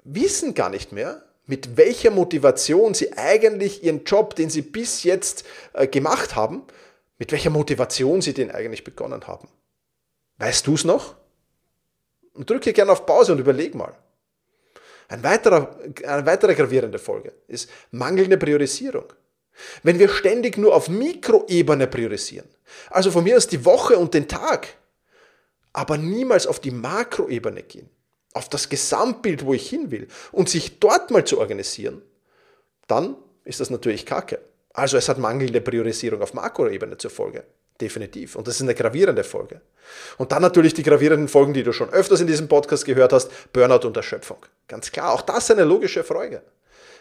wissen 0.05 0.55
gar 0.55 0.71
nicht 0.71 0.93
mehr, 0.93 1.23
mit 1.47 1.77
welcher 1.77 2.11
Motivation 2.11 2.95
sie 2.95 3.13
eigentlich 3.15 3.83
ihren 3.83 4.05
Job, 4.05 4.37
den 4.37 4.51
sie 4.51 4.63
bis 4.63 5.03
jetzt 5.03 5.45
äh, 5.73 5.87
gemacht 5.87 6.37
haben, 6.37 6.63
mit 7.19 7.33
welcher 7.33 7.51
Motivation 7.51 8.23
sie 8.23 8.35
den 8.35 8.51
eigentlich 8.51 8.85
begonnen 8.85 9.27
haben. 9.27 9.49
Weißt 10.39 10.67
du 10.67 10.75
es 10.75 10.85
noch? 10.85 11.15
Und 12.35 12.49
drücke 12.49 12.73
gerne 12.73 12.93
auf 12.93 13.07
Pause 13.07 13.33
und 13.33 13.39
überleg 13.39 13.75
mal. 13.75 13.95
Ein 15.09 15.23
weiterer, 15.23 15.79
eine 16.07 16.25
weitere 16.25 16.55
gravierende 16.55 16.99
Folge 16.99 17.35
ist 17.47 17.69
mangelnde 17.91 18.39
Priorisierung. 18.39 19.13
Wenn 19.83 19.99
wir 19.99 20.09
ständig 20.09 20.57
nur 20.57 20.75
auf 20.75 20.89
Mikroebene 20.89 21.87
priorisieren, 21.87 22.49
also 22.89 23.11
von 23.11 23.25
mir 23.25 23.37
aus 23.37 23.47
die 23.47 23.65
Woche 23.65 23.99
und 23.99 24.15
den 24.15 24.27
Tag, 24.27 24.69
aber 25.75 25.99
niemals 25.99 26.47
auf 26.47 26.61
die 26.61 26.71
Makroebene 26.71 27.63
gehen, 27.63 27.91
auf 28.35 28.49
das 28.49 28.69
Gesamtbild, 28.69 29.45
wo 29.45 29.55
ich 29.55 29.69
hin 29.69 29.91
will, 29.91 30.09
und 30.31 30.49
sich 30.49 30.79
dort 30.79 31.11
mal 31.11 31.25
zu 31.25 31.39
organisieren, 31.39 32.03
dann 32.87 33.17
ist 33.45 33.61
das 33.61 33.71
natürlich 33.71 34.07
Kacke. 34.07 34.41
Also 34.73 34.97
es 34.97 35.09
hat 35.09 35.19
mangelnde 35.19 35.61
Priorisierung 35.61 36.23
auf 36.23 36.35
Makroebene 36.35 36.97
zur 36.97 37.11
Folge. 37.11 37.45
Definitiv. 37.81 38.37
Und 38.37 38.47
das 38.47 38.57
ist 38.57 38.63
eine 38.63 38.75
gravierende 38.75 39.25
Folge. 39.25 39.61
Und 40.17 40.33
dann 40.33 40.43
natürlich 40.43 40.75
die 40.75 40.83
gravierenden 40.83 41.29
Folgen, 41.29 41.53
die 41.53 41.63
du 41.63 41.73
schon 41.73 41.91
öfters 41.91 42.21
in 42.21 42.27
diesem 42.27 42.49
Podcast 42.49 42.85
gehört 42.85 43.13
hast, 43.13 43.31
Burnout 43.53 43.87
und 43.87 43.97
Erschöpfung. 43.97 44.39
Ganz 44.69 44.93
klar, 44.93 45.13
auch 45.13 45.23
das 45.23 45.45
ist 45.45 45.51
eine 45.51 45.65
logische 45.65 46.05
Folge. 46.05 46.43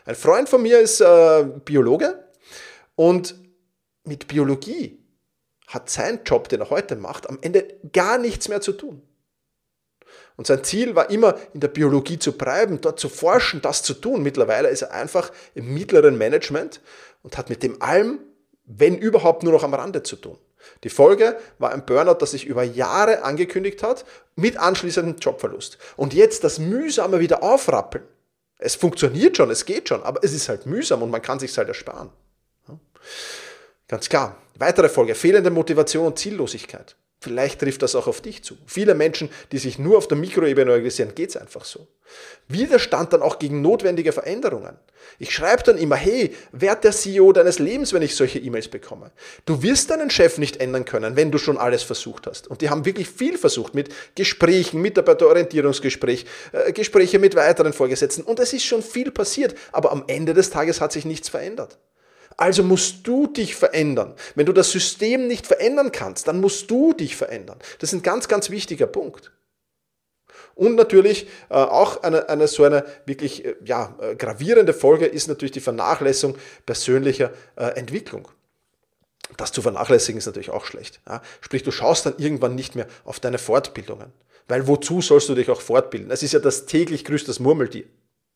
Ein 0.05 0.15
Freund 0.15 0.49
von 0.49 0.61
mir 0.61 0.79
ist 0.79 0.99
äh, 0.99 1.45
Biologe 1.63 2.23
und 2.95 3.35
mit 4.03 4.27
Biologie 4.27 4.97
hat 5.67 5.89
sein 5.89 6.21
Job, 6.25 6.49
den 6.49 6.61
er 6.61 6.69
heute 6.69 6.95
macht, 6.95 7.29
am 7.29 7.37
Ende 7.41 7.75
gar 7.93 8.17
nichts 8.17 8.49
mehr 8.49 8.61
zu 8.61 8.73
tun. 8.73 9.01
Und 10.37 10.47
sein 10.47 10.63
Ziel 10.63 10.95
war 10.95 11.09
immer, 11.09 11.35
in 11.53 11.59
der 11.59 11.67
Biologie 11.67 12.17
zu 12.17 12.31
bleiben, 12.31 12.81
dort 12.81 12.99
zu 12.99 13.09
forschen, 13.09 13.61
das 13.61 13.83
zu 13.83 13.93
tun. 13.93 14.23
Mittlerweile 14.23 14.69
ist 14.69 14.81
er 14.81 14.91
einfach 14.91 15.31
im 15.55 15.73
mittleren 15.73 16.17
Management 16.17 16.81
und 17.23 17.37
hat 17.37 17.49
mit 17.49 17.63
dem 17.63 17.81
allem, 17.81 18.19
wenn 18.65 18.97
überhaupt, 18.97 19.43
nur 19.43 19.53
noch 19.53 19.63
am 19.63 19.73
Rande 19.73 20.03
zu 20.03 20.15
tun. 20.15 20.37
Die 20.83 20.89
Folge 20.89 21.37
war 21.59 21.71
ein 21.71 21.85
Burnout, 21.85 22.15
das 22.19 22.31
sich 22.31 22.45
über 22.45 22.63
Jahre 22.63 23.23
angekündigt 23.23 23.83
hat, 23.83 24.05
mit 24.35 24.57
anschließendem 24.57 25.17
Jobverlust. 25.17 25.77
Und 25.97 26.13
jetzt 26.13 26.43
das 26.43 26.59
mühsame 26.59 27.19
wieder 27.19 27.43
aufrappeln. 27.43 28.05
Es 28.57 28.75
funktioniert 28.75 29.37
schon, 29.37 29.49
es 29.49 29.65
geht 29.65 29.89
schon, 29.89 30.03
aber 30.03 30.23
es 30.23 30.33
ist 30.33 30.47
halt 30.47 30.67
mühsam 30.67 31.01
und 31.01 31.09
man 31.09 31.21
kann 31.21 31.39
sich 31.39 31.57
halt 31.57 31.67
ersparen. 31.67 32.09
Ganz 33.87 34.07
klar. 34.07 34.37
Weitere 34.55 34.87
Folge, 34.87 35.15
fehlende 35.15 35.49
Motivation 35.49 36.05
und 36.05 36.19
Ziellosigkeit. 36.19 36.95
Vielleicht 37.23 37.59
trifft 37.59 37.83
das 37.83 37.93
auch 37.93 38.07
auf 38.07 38.19
dich 38.19 38.43
zu. 38.43 38.57
Viele 38.65 38.95
Menschen, 38.95 39.29
die 39.51 39.59
sich 39.59 39.77
nur 39.77 39.99
auf 39.99 40.07
der 40.07 40.17
Mikroebene 40.17 40.71
organisieren, 40.71 41.13
geht 41.13 41.29
es 41.29 41.37
einfach 41.37 41.65
so. 41.65 41.87
Widerstand 42.47 43.13
dann 43.13 43.21
auch 43.21 43.37
gegen 43.37 43.61
notwendige 43.61 44.11
Veränderungen. 44.11 44.75
Ich 45.19 45.31
schreibe 45.31 45.61
dann 45.61 45.77
immer, 45.77 45.97
hey, 45.97 46.35
werd 46.51 46.83
der 46.83 46.93
CEO 46.93 47.31
deines 47.31 47.59
Lebens, 47.59 47.93
wenn 47.93 48.01
ich 48.01 48.15
solche 48.15 48.39
E-Mails 48.39 48.69
bekomme. 48.69 49.11
Du 49.45 49.61
wirst 49.61 49.91
deinen 49.91 50.09
Chef 50.09 50.39
nicht 50.39 50.57
ändern 50.57 50.83
können, 50.83 51.15
wenn 51.15 51.29
du 51.29 51.37
schon 51.37 51.59
alles 51.59 51.83
versucht 51.83 52.25
hast. 52.25 52.47
Und 52.47 52.61
die 52.61 52.71
haben 52.71 52.85
wirklich 52.85 53.07
viel 53.07 53.37
versucht 53.37 53.75
mit 53.75 53.93
Gesprächen, 54.15 54.81
Mitarbeiterorientierungsgespräch, 54.81 56.25
äh, 56.53 56.73
Gespräche 56.73 57.19
mit 57.19 57.35
weiteren 57.35 57.73
Vorgesetzten. 57.73 58.23
Und 58.23 58.39
es 58.39 58.51
ist 58.51 58.65
schon 58.65 58.81
viel 58.81 59.11
passiert. 59.11 59.53
Aber 59.71 59.91
am 59.91 60.05
Ende 60.07 60.33
des 60.33 60.49
Tages 60.49 60.81
hat 60.81 60.91
sich 60.91 61.05
nichts 61.05 61.29
verändert. 61.29 61.77
Also 62.37 62.63
musst 62.63 63.07
du 63.07 63.27
dich 63.27 63.55
verändern. 63.55 64.15
Wenn 64.35 64.45
du 64.45 64.53
das 64.53 64.71
System 64.71 65.27
nicht 65.27 65.47
verändern 65.47 65.91
kannst, 65.91 66.27
dann 66.27 66.41
musst 66.41 66.69
du 66.71 66.93
dich 66.93 67.15
verändern. 67.15 67.59
Das 67.79 67.91
ist 67.91 67.99
ein 67.99 68.03
ganz, 68.03 68.27
ganz 68.27 68.49
wichtiger 68.49 68.87
Punkt. 68.87 69.31
Und 70.55 70.75
natürlich 70.75 71.27
äh, 71.49 71.53
auch 71.53 72.03
eine, 72.03 72.29
eine 72.29 72.47
so 72.47 72.63
eine 72.63 72.85
wirklich 73.05 73.45
äh, 73.45 73.55
ja, 73.63 73.95
äh, 74.01 74.15
gravierende 74.15 74.73
Folge 74.73 75.05
ist 75.05 75.27
natürlich 75.27 75.53
die 75.53 75.61
Vernachlässigung 75.61 76.37
persönlicher 76.65 77.31
äh, 77.55 77.65
Entwicklung. 77.77 78.27
Das 79.37 79.51
zu 79.51 79.61
vernachlässigen 79.61 80.17
ist 80.17 80.25
natürlich 80.25 80.49
auch 80.49 80.65
schlecht. 80.65 80.99
Ja? 81.07 81.21
Sprich, 81.39 81.63
du 81.63 81.71
schaust 81.71 82.05
dann 82.05 82.15
irgendwann 82.17 82.55
nicht 82.55 82.75
mehr 82.75 82.87
auf 83.05 83.19
deine 83.19 83.37
Fortbildungen. 83.37 84.11
Weil 84.47 84.67
wozu 84.67 85.01
sollst 85.01 85.29
du 85.29 85.35
dich 85.35 85.49
auch 85.49 85.61
fortbilden? 85.61 86.11
Es 86.11 86.23
ist 86.23 86.33
ja 86.33 86.39
das 86.39 86.65
täglich 86.65 87.05
grüßt 87.05 87.27
das 87.27 87.39
Murmeltier 87.39 87.85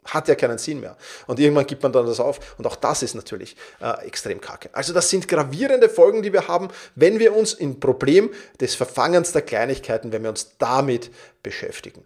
hat 0.06 0.28
ja 0.28 0.36
keinen 0.36 0.58
Sinn 0.58 0.80
mehr. 0.80 0.98
Und 1.28 1.40
irgendwann 1.40 1.66
gibt 1.66 1.84
man 1.84 1.92
dann 1.92 2.06
das 2.06 2.20
auf. 2.20 2.40
Und 2.58 2.68
auch 2.68 2.76
das 2.76 3.04
ist 3.04 3.16
natürlich 3.16 3.56
äh, 3.82 4.06
extrem 4.06 4.40
kacke. 4.40 4.70
Also 4.74 4.94
das 4.94 5.10
sind 5.10 5.28
gravierende 5.28 5.90
Folgen, 5.90 6.22
die 6.22 6.34
wir 6.34 6.48
haben, 6.48 6.70
wenn 6.96 7.20
wir 7.20 7.36
uns 7.36 7.54
im 7.54 7.80
Problem 7.80 8.32
des 8.60 8.76
Verfangens 8.76 9.32
der 9.32 9.42
Kleinigkeiten, 9.42 10.12
wenn 10.12 10.24
wir 10.24 10.30
uns 10.30 10.58
damit 10.58 11.12
beschäftigen. 11.44 12.04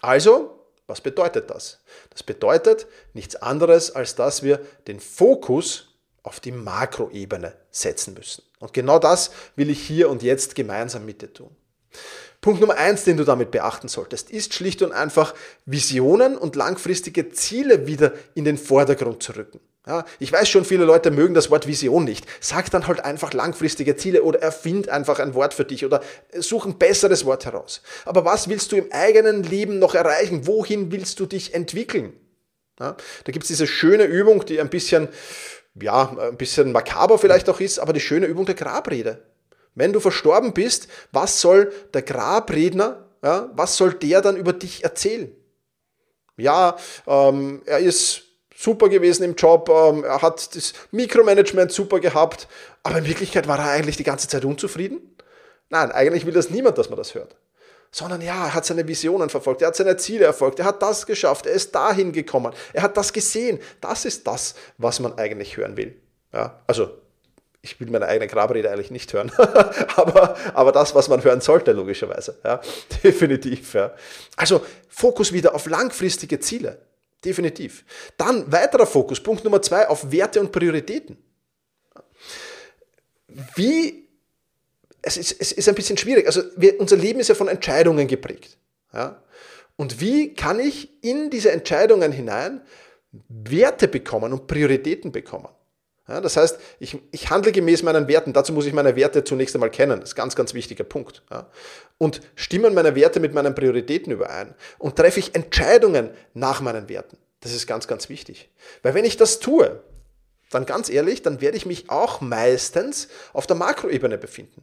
Also, 0.00 0.58
was 0.86 1.00
bedeutet 1.00 1.50
das? 1.50 1.78
Das 2.10 2.22
bedeutet 2.22 2.86
nichts 3.14 3.36
anderes, 3.36 3.94
als 3.94 4.14
dass 4.14 4.42
wir 4.42 4.60
den 4.86 5.00
Fokus 5.00 5.88
auf 6.22 6.40
die 6.40 6.52
Makroebene 6.52 7.54
setzen 7.70 8.14
müssen. 8.14 8.42
Und 8.58 8.72
genau 8.72 8.98
das 8.98 9.30
will 9.56 9.70
ich 9.70 9.80
hier 9.80 10.08
und 10.08 10.22
jetzt 10.22 10.54
gemeinsam 10.54 11.04
mit 11.04 11.22
dir 11.22 11.32
tun. 11.32 11.54
Punkt 12.42 12.60
Nummer 12.60 12.76
eins, 12.76 13.04
den 13.04 13.16
du 13.16 13.24
damit 13.24 13.52
beachten 13.52 13.86
solltest, 13.86 14.30
ist 14.30 14.52
schlicht 14.52 14.82
und 14.82 14.90
einfach 14.90 15.32
Visionen 15.64 16.36
und 16.36 16.56
langfristige 16.56 17.30
Ziele 17.30 17.86
wieder 17.86 18.12
in 18.34 18.44
den 18.44 18.58
Vordergrund 18.58 19.22
zu 19.22 19.36
rücken. 19.36 19.60
Ja, 19.86 20.04
ich 20.18 20.32
weiß 20.32 20.48
schon, 20.48 20.64
viele 20.64 20.84
Leute 20.84 21.12
mögen 21.12 21.34
das 21.34 21.50
Wort 21.50 21.68
Vision 21.68 22.04
nicht. 22.04 22.26
Sag 22.40 22.68
dann 22.72 22.88
halt 22.88 23.04
einfach 23.04 23.32
langfristige 23.32 23.94
Ziele 23.96 24.24
oder 24.24 24.42
erfind 24.42 24.88
einfach 24.88 25.20
ein 25.20 25.34
Wort 25.34 25.54
für 25.54 25.64
dich 25.64 25.84
oder 25.84 26.02
such 26.36 26.66
ein 26.66 26.78
besseres 26.78 27.24
Wort 27.24 27.44
heraus. 27.44 27.80
Aber 28.04 28.24
was 28.24 28.48
willst 28.48 28.72
du 28.72 28.76
im 28.76 28.90
eigenen 28.90 29.44
Leben 29.44 29.78
noch 29.78 29.94
erreichen? 29.94 30.46
Wohin 30.46 30.90
willst 30.90 31.20
du 31.20 31.26
dich 31.26 31.54
entwickeln? 31.54 32.12
Ja, 32.80 32.96
da 33.22 33.32
gibt 33.32 33.44
es 33.44 33.48
diese 33.48 33.68
schöne 33.68 34.04
Übung, 34.04 34.44
die 34.46 34.60
ein 34.60 34.70
bisschen, 34.70 35.08
ja, 35.80 36.16
ein 36.18 36.36
bisschen 36.36 36.72
makaber 36.72 37.18
vielleicht 37.18 37.48
auch 37.48 37.60
ist, 37.60 37.78
aber 37.78 37.92
die 37.92 38.00
schöne 38.00 38.26
Übung 38.26 38.46
der 38.46 38.56
Grabrede. 38.56 39.31
Wenn 39.74 39.92
du 39.92 40.00
verstorben 40.00 40.52
bist, 40.52 40.88
was 41.12 41.40
soll 41.40 41.72
der 41.94 42.02
Grabredner, 42.02 43.08
ja, 43.22 43.50
was 43.54 43.76
soll 43.76 43.94
der 43.94 44.20
dann 44.20 44.36
über 44.36 44.52
dich 44.52 44.84
erzählen? 44.84 45.34
Ja, 46.36 46.76
ähm, 47.06 47.62
er 47.66 47.78
ist 47.78 48.22
super 48.54 48.88
gewesen 48.88 49.24
im 49.24 49.34
Job, 49.34 49.68
ähm, 49.68 50.04
er 50.04 50.22
hat 50.22 50.54
das 50.54 50.72
Mikromanagement 50.90 51.72
super 51.72 52.00
gehabt, 52.00 52.48
aber 52.82 52.98
in 52.98 53.06
Wirklichkeit 53.06 53.48
war 53.48 53.58
er 53.58 53.70
eigentlich 53.70 53.96
die 53.96 54.04
ganze 54.04 54.28
Zeit 54.28 54.44
unzufrieden? 54.44 55.16
Nein, 55.68 55.90
eigentlich 55.92 56.26
will 56.26 56.34
das 56.34 56.50
niemand, 56.50 56.78
dass 56.78 56.90
man 56.90 56.98
das 56.98 57.14
hört. 57.14 57.36
Sondern 57.90 58.20
ja, 58.20 58.46
er 58.46 58.54
hat 58.54 58.64
seine 58.64 58.86
Visionen 58.86 59.28
verfolgt, 59.28 59.62
er 59.62 59.68
hat 59.68 59.76
seine 59.76 59.96
Ziele 59.96 60.24
erfolgt, 60.24 60.58
er 60.58 60.64
hat 60.64 60.82
das 60.82 61.06
geschafft, 61.06 61.46
er 61.46 61.52
ist 61.52 61.74
dahin 61.74 62.12
gekommen, 62.12 62.52
er 62.72 62.82
hat 62.82 62.96
das 62.96 63.12
gesehen. 63.12 63.58
Das 63.80 64.04
ist 64.04 64.26
das, 64.26 64.54
was 64.78 65.00
man 65.00 65.18
eigentlich 65.18 65.56
hören 65.56 65.76
will. 65.76 66.00
Ja, 66.32 66.62
also 66.66 67.01
ich 67.62 67.78
will 67.78 67.88
meine 67.90 68.06
eigene 68.06 68.26
Grabrede 68.26 68.70
eigentlich 68.70 68.90
nicht 68.90 69.12
hören, 69.12 69.30
aber, 69.96 70.36
aber 70.52 70.72
das, 70.72 70.94
was 70.96 71.08
man 71.08 71.22
hören 71.22 71.40
sollte, 71.40 71.72
logischerweise. 71.72 72.38
Ja, 72.44 72.60
definitiv. 73.04 73.74
Ja. 73.74 73.94
Also 74.36 74.66
Fokus 74.88 75.32
wieder 75.32 75.54
auf 75.54 75.66
langfristige 75.66 76.40
Ziele. 76.40 76.78
Definitiv. 77.24 77.84
Dann 78.16 78.50
weiterer 78.50 78.84
Fokus, 78.84 79.22
Punkt 79.22 79.44
Nummer 79.44 79.62
zwei, 79.62 79.88
auf 79.88 80.10
Werte 80.10 80.40
und 80.40 80.50
Prioritäten. 80.50 81.16
wie, 83.54 84.08
es 85.02 85.16
ist, 85.16 85.40
es 85.40 85.52
ist 85.52 85.68
ein 85.68 85.76
bisschen 85.76 85.96
schwierig. 85.96 86.26
Also 86.26 86.42
wir, 86.56 86.80
unser 86.80 86.96
Leben 86.96 87.20
ist 87.20 87.28
ja 87.28 87.36
von 87.36 87.46
Entscheidungen 87.46 88.08
geprägt. 88.08 88.58
Ja? 88.92 89.22
Und 89.76 90.00
wie 90.00 90.34
kann 90.34 90.58
ich 90.58 90.90
in 91.02 91.30
diese 91.30 91.52
Entscheidungen 91.52 92.10
hinein 92.10 92.62
Werte 93.28 93.86
bekommen 93.86 94.32
und 94.32 94.48
Prioritäten 94.48 95.12
bekommen? 95.12 95.48
Ja, 96.08 96.20
das 96.20 96.36
heißt, 96.36 96.58
ich, 96.80 96.98
ich 97.12 97.30
handle 97.30 97.52
gemäß 97.52 97.82
meinen 97.84 98.08
Werten. 98.08 98.32
Dazu 98.32 98.52
muss 98.52 98.66
ich 98.66 98.72
meine 98.72 98.96
Werte 98.96 99.22
zunächst 99.22 99.54
einmal 99.54 99.70
kennen. 99.70 100.00
Das 100.00 100.10
ist 100.10 100.14
ein 100.14 100.22
ganz, 100.22 100.34
ganz 100.34 100.52
wichtiger 100.52 100.84
Punkt. 100.84 101.22
Ja. 101.30 101.48
Und 101.98 102.20
stimmen 102.34 102.74
meine 102.74 102.96
Werte 102.96 103.20
mit 103.20 103.34
meinen 103.34 103.54
Prioritäten 103.54 104.12
überein? 104.12 104.54
Und 104.78 104.96
treffe 104.96 105.20
ich 105.20 105.34
Entscheidungen 105.34 106.10
nach 106.34 106.60
meinen 106.60 106.88
Werten? 106.88 107.16
Das 107.40 107.52
ist 107.52 107.66
ganz, 107.66 107.86
ganz 107.86 108.08
wichtig. 108.08 108.50
Weil 108.82 108.94
wenn 108.94 109.04
ich 109.04 109.16
das 109.16 109.38
tue, 109.38 109.80
dann 110.50 110.66
ganz 110.66 110.90
ehrlich, 110.90 111.22
dann 111.22 111.40
werde 111.40 111.56
ich 111.56 111.66
mich 111.66 111.88
auch 111.88 112.20
meistens 112.20 113.08
auf 113.32 113.46
der 113.46 113.56
Makroebene 113.56 114.18
befinden. 114.18 114.62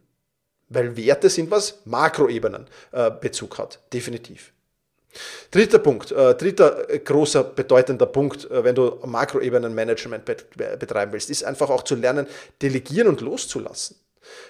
Weil 0.67 0.97
Werte 0.97 1.29
sind 1.29 1.49
was 1.51 1.79
Makroebenen 1.85 2.67
äh, 2.91 3.09
Bezug 3.11 3.57
hat. 3.57 3.79
Definitiv. 3.93 4.53
Dritter 5.51 5.79
Punkt, 5.79 6.11
äh, 6.11 6.35
dritter 6.35 6.89
äh, 6.89 6.99
großer 6.99 7.43
bedeutender 7.43 8.05
Punkt, 8.05 8.49
äh, 8.49 8.63
wenn 8.63 8.75
du 8.75 8.99
Makroebenen-Management 9.05 10.23
betreiben 10.25 11.11
willst, 11.11 11.29
ist 11.29 11.43
einfach 11.43 11.69
auch 11.69 11.83
zu 11.83 11.95
lernen, 11.95 12.27
delegieren 12.61 13.07
und 13.07 13.21
loszulassen. 13.21 13.95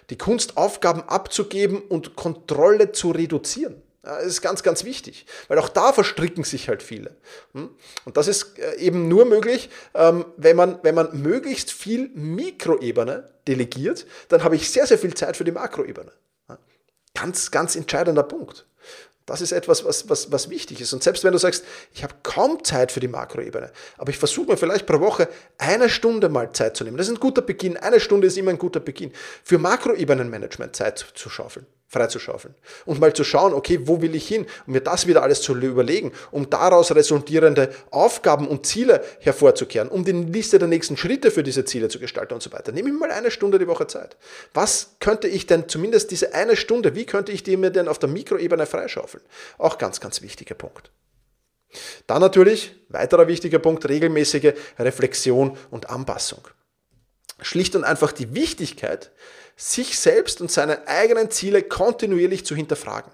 Die 0.10 0.18
Kunst, 0.18 0.58
Aufgaben 0.58 1.04
abzugeben 1.04 1.82
und 1.82 2.16
Kontrolle 2.16 2.92
zu 2.92 3.12
reduzieren. 3.12 3.82
Das 4.02 4.26
ist 4.26 4.42
ganz, 4.42 4.64
ganz 4.64 4.86
wichtig, 4.86 5.26
weil 5.50 5.60
auch 5.60 5.70
da 5.70 5.94
verstricken 5.94 6.44
sich 6.44 6.70
halt 6.70 6.82
viele. 6.84 7.16
Hm? 7.54 7.70
Und 8.06 8.18
das 8.18 8.28
ist 8.28 8.58
äh, 8.58 8.76
eben 8.78 9.08
nur 9.08 9.26
möglich, 9.26 9.70
ähm, 9.94 10.26
wenn 10.38 10.56
man, 10.56 10.80
wenn 10.84 10.96
man 10.96 11.22
möglichst 11.22 11.72
viel 11.72 12.10
Mikroebene 12.14 13.30
delegiert, 13.48 14.06
dann 14.30 14.44
habe 14.44 14.56
ich 14.56 14.70
sehr, 14.72 14.88
sehr 14.88 14.98
viel 14.98 15.14
Zeit 15.14 15.38
für 15.38 15.44
die 15.44 15.52
Makroebene. 15.52 16.12
Ganz, 17.14 17.52
ganz 17.52 17.76
entscheidender 17.76 18.24
Punkt. 18.24 18.66
Das 19.30 19.42
ist 19.42 19.52
etwas, 19.52 19.86
was, 19.86 20.10
was, 20.10 20.32
was 20.32 20.50
wichtig 20.50 20.82
ist. 20.82 20.94
Und 20.94 21.04
selbst 21.04 21.24
wenn 21.24 21.32
du 21.32 21.38
sagst, 21.38 21.64
ich 21.94 22.04
habe 22.04 22.16
kaum 22.24 22.64
Zeit 22.64 22.92
für 22.92 23.00
die 23.00 23.08
Makroebene, 23.08 23.72
aber 23.98 24.10
ich 24.10 24.18
versuche 24.18 24.52
mir 24.52 24.58
vielleicht 24.58 24.86
pro 24.86 25.00
Woche 25.00 25.28
eine 25.58 25.90
Stunde 25.90 26.30
mal 26.30 26.52
Zeit 26.52 26.76
zu 26.76 26.84
nehmen. 26.84 26.98
Das 26.98 27.08
ist 27.08 27.14
ein 27.14 27.20
guter 27.20 27.42
Beginn. 27.42 27.78
Eine 27.78 28.00
Stunde 28.00 28.28
ist 28.28 28.38
immer 28.38 28.52
ein 28.52 28.58
guter 28.58 28.80
Beginn. 28.80 29.12
Für 29.44 29.58
Makroebenenmanagement 29.58 30.76
Zeit 30.76 31.06
zu 31.16 31.30
schaufeln 31.30 31.66
freizuschaufeln. 31.90 32.54
Und 32.86 33.00
mal 33.00 33.14
zu 33.14 33.24
schauen, 33.24 33.54
okay, 33.54 33.80
wo 33.84 34.02
will 34.02 34.16
ich 34.16 34.28
hin? 34.28 34.46
Und 34.66 34.74
mir 34.74 34.82
das 34.82 35.08
wieder 35.08 35.24
alles 35.24 35.42
zu 35.42 35.56
überlegen, 35.56 36.14
um 36.32 36.50
daraus 36.50 36.96
resultierende 36.96 37.74
Aufgaben 37.90 38.48
und 38.48 38.66
Ziele 38.66 39.04
hervorzukehren, 39.20 39.90
um 39.90 40.06
die 40.06 40.12
Liste 40.12 40.60
der 40.60 40.68
nächsten 40.68 40.96
Schritte 40.96 41.32
für 41.32 41.44
diese 41.44 41.66
Ziele 41.66 41.90
zu 41.90 42.00
gestalten 42.00 42.36
und 42.36 42.44
so 42.44 42.52
weiter. 42.54 42.72
Nehme 42.72 42.90
ich 42.90 42.96
mal 42.96 43.12
eine 43.12 43.32
Stunde 43.32 43.58
die 43.58 43.68
Woche 43.68 43.88
Zeit. 43.88 44.18
Was 44.54 44.96
könnte 45.00 45.28
ich 45.28 45.48
denn, 45.48 45.68
zumindest 45.68 46.12
diese 46.12 46.34
eine 46.34 46.56
Stunde, 46.56 46.96
wie 46.96 47.06
könnte 47.06 47.32
ich 47.32 47.44
die 47.44 47.58
mir 47.58 47.72
denn 47.72 47.88
auf 47.88 47.98
der 47.98 48.10
Mikroebene 48.10 48.68
freischaufeln? 48.68 49.24
Auch 49.58 49.80
ganz, 49.80 50.00
ganz 50.00 50.22
wichtiger 50.22 50.56
Punkt. 50.56 50.92
Dann 52.08 52.22
natürlich, 52.22 52.76
weiterer 52.90 53.28
wichtiger 53.28 53.60
Punkt, 53.60 53.88
regelmäßige 53.88 54.54
Reflexion 54.78 55.58
und 55.72 55.90
Anpassung. 55.90 56.48
Schlicht 57.42 57.76
und 57.76 57.84
einfach 57.84 58.12
die 58.12 58.34
Wichtigkeit, 58.34 59.12
sich 59.56 60.00
selbst 60.00 60.42
und 60.42 60.52
seine 60.52 60.88
eigenen 60.88 61.32
Ziele 61.32 61.64
kontinuierlich 61.64 62.46
zu 62.46 62.56
hinterfragen, 62.56 63.12